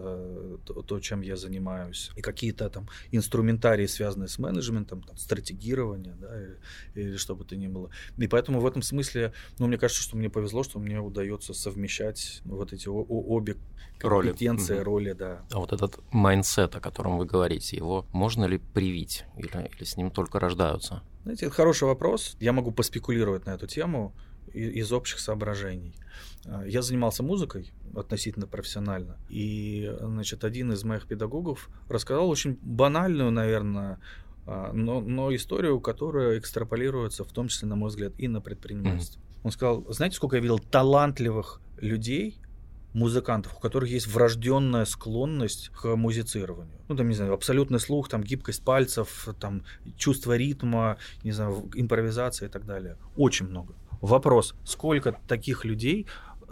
[0.64, 2.10] то, то чем я занимаюсь.
[2.16, 6.58] И какие-то там инструментарии, связанные с менеджментом, там, стратегирование, да, или,
[6.94, 7.90] или что бы то ни было.
[8.16, 12.40] И поэтому в этом смысле, ну, мне кажется, что мне повезло, что мне удается совмещать
[12.44, 13.56] вот эти обе
[13.98, 15.42] компетенции, роли, роли да.
[15.50, 19.96] А вот этот mindset, о котором вы говорите, его можно ли привить или, или с
[19.96, 21.02] ним только рождаются?
[21.22, 22.36] Знаете, это хороший вопрос.
[22.40, 24.14] Я могу поспекулировать на эту тему
[24.52, 25.94] из общих соображений.
[26.44, 33.30] А, я занимался музыкой относительно профессионально, и, значит, один из моих педагогов рассказал очень банальную,
[33.30, 33.98] наверное,
[34.46, 39.20] а, но, но историю, которая экстраполируется, в том числе, на мой взгляд, и на предпринимательство.
[39.20, 39.40] Mm-hmm.
[39.44, 42.38] Он сказал, знаете, сколько я видел талантливых людей,
[42.94, 46.78] музыкантов, у которых есть врожденная склонность к музицированию.
[46.88, 49.64] Ну, там, не знаю, абсолютный слух, там, гибкость пальцев, там,
[49.96, 52.96] чувство ритма, не знаю, импровизация и так далее.
[53.16, 53.74] Очень много.
[54.00, 56.06] Вопрос, сколько таких людей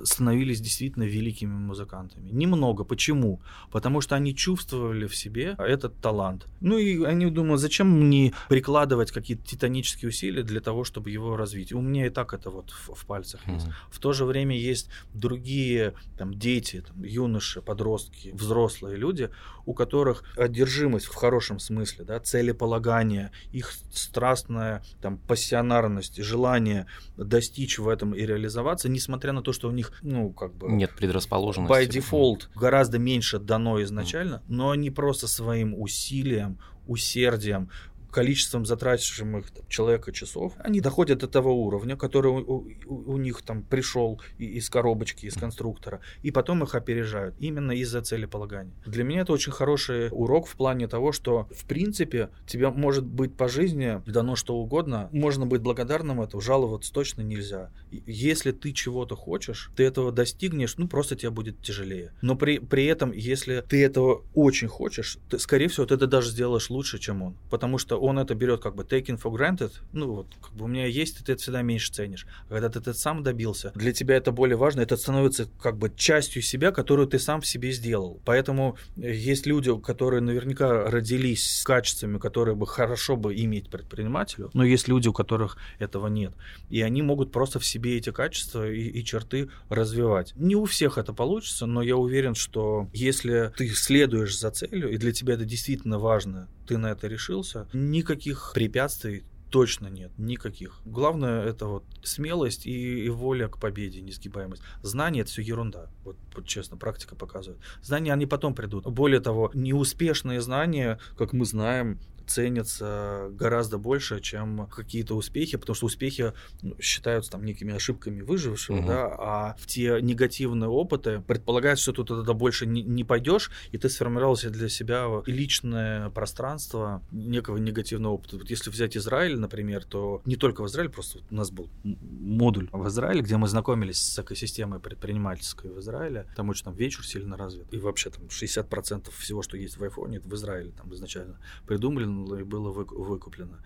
[0.04, 2.30] становились действительно великими музыкантами.
[2.30, 2.84] Немного.
[2.84, 3.40] Почему?
[3.70, 6.46] Потому что они чувствовали в себе этот талант.
[6.60, 11.72] Ну и они думают, зачем мне прикладывать какие-то титанические усилия для того, чтобы его развить.
[11.72, 13.66] У меня и так это вот в, в пальцах есть.
[13.66, 13.90] Mm-hmm.
[13.90, 19.30] В то же время есть другие там, дети, там, юноши, подростки, взрослые люди,
[19.66, 26.86] у которых одержимость в хорошем смысле, да, целеполагание, их страстная там, пассионарность, желание
[27.16, 30.68] достичь в этом и реализоваться, несмотря на то, что у них ну, как бы...
[30.68, 31.72] Нет предрасположенности.
[31.72, 37.70] By default гораздо меньше дано изначально, но они просто своим усилием, усердием,
[38.10, 43.42] количеством затрачиваемых там, человека часов, они доходят до того уровня, который у, у, у них
[43.42, 48.72] там пришел из коробочки, из конструктора, и потом их опережают именно из-за целеполагания.
[48.86, 53.34] Для меня это очень хороший урок в плане того, что в принципе тебе может быть
[53.34, 57.70] по жизни дано что угодно, можно быть благодарным этому, жаловаться точно нельзя.
[57.90, 62.12] Если ты чего-то хочешь, ты этого достигнешь, ну просто тебе будет тяжелее.
[62.22, 66.30] Но при, при этом, если ты этого очень хочешь, ты, скорее всего, ты это даже
[66.30, 67.36] сделаешь лучше, чем он.
[67.50, 70.68] Потому что он это берет как бы taken for granted, ну вот, как бы у
[70.68, 72.26] меня есть, ты это всегда меньше ценишь.
[72.48, 75.92] А когда ты это сам добился, для тебя это более важно, это становится как бы
[75.94, 78.20] частью себя, которую ты сам в себе сделал.
[78.24, 84.50] Поэтому э, есть люди, которые наверняка родились с качествами, которые бы хорошо бы иметь предпринимателю,
[84.54, 86.32] но есть люди, у которых этого нет.
[86.68, 90.32] И они могут просто в себе эти качества и, и черты развивать.
[90.36, 94.96] Не у всех это получится, но я уверен, что если ты следуешь за целью, и
[94.96, 100.80] для тебя это действительно важно, ты на это решился, никаких препятствий точно нет, никаких.
[100.84, 104.62] Главное это вот смелость и, и воля к победе, несгибаемость.
[104.82, 107.60] Знания это все ерунда, вот, вот честно, практика показывает.
[107.82, 108.86] Знания они потом придут.
[108.86, 111.98] Более того, неуспешные знания, как мы знаем,
[112.30, 118.78] ценятся гораздо больше, чем какие-то успехи, потому что успехи ну, считаются там некими ошибками выжившего,
[118.78, 118.86] угу.
[118.86, 123.78] да, а в те негативные опыты предполагается, что ты туда больше не, не пойдешь, и
[123.78, 128.36] ты сформировал для себя личное пространство некого негативного опыта.
[128.36, 132.68] Вот если взять Израиль, например, то не только в Израиле, просто у нас был модуль
[132.72, 136.26] в Израиле, где мы знакомились с экосистемой предпринимательской в Израиле.
[136.36, 137.66] Там очень там вечер сильно развит.
[137.72, 141.90] И вообще там 60% всего, что есть в айфоне, в Израиле там изначально придумано
[142.36, 143.58] и было выкуплено.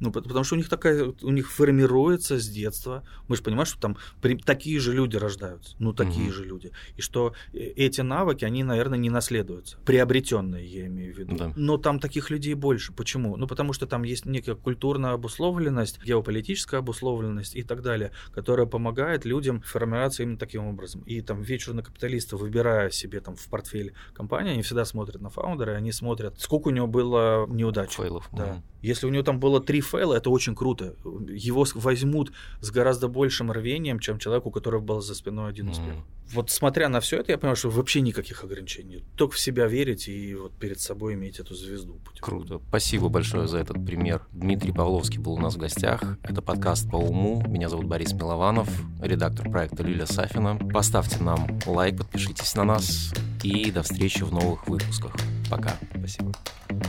[0.00, 3.04] Ну, потому что у них такая, у них формируется с детства.
[3.28, 5.76] Мы же понимаем, что там при, такие же люди рождаются.
[5.78, 6.32] Ну, такие угу.
[6.32, 6.72] же люди.
[6.96, 9.78] И что э, эти навыки, они, наверное, не наследуются.
[9.84, 11.36] Приобретенные, я имею в виду.
[11.36, 11.52] Да.
[11.56, 12.92] Но там таких людей больше.
[12.92, 13.36] Почему?
[13.36, 19.24] Ну, потому что там есть некая культурная обусловленность, геополитическая обусловленность и так далее, которая помогает
[19.24, 21.02] людям формироваться именно таким образом.
[21.02, 25.72] И там вечерный капиталисты, выбирая себе там в портфель компании, они всегда смотрят на фаундера,
[25.72, 27.98] они смотрят, сколько у него было неудач.
[28.02, 28.28] Фейлов.
[28.32, 28.44] Да.
[28.44, 28.62] Угу.
[28.82, 30.96] Если у него там было три фейла, это очень круто.
[31.28, 35.94] Его возьмут с гораздо большим рвением, чем человеку, у которого был за спиной один успех.
[36.32, 39.04] Вот смотря на все это, я понимаю, что вообще никаких ограничений.
[39.16, 42.00] Только в себя верить и вот перед собой иметь эту звезду.
[42.20, 42.60] Круто.
[42.68, 44.22] Спасибо большое за этот пример.
[44.32, 46.02] Дмитрий Павловский был у нас в гостях.
[46.22, 47.42] Это подкаст по уму.
[47.46, 48.68] Меня зовут Борис Милованов,
[49.00, 50.56] редактор проекта Лиля Сафина.
[50.72, 53.12] Поставьте нам лайк, подпишитесь на нас
[53.42, 55.14] и до встречи в новых выпусках.
[55.50, 55.76] Пока.
[55.96, 56.32] Спасибо.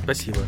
[0.04, 0.39] Спасибо.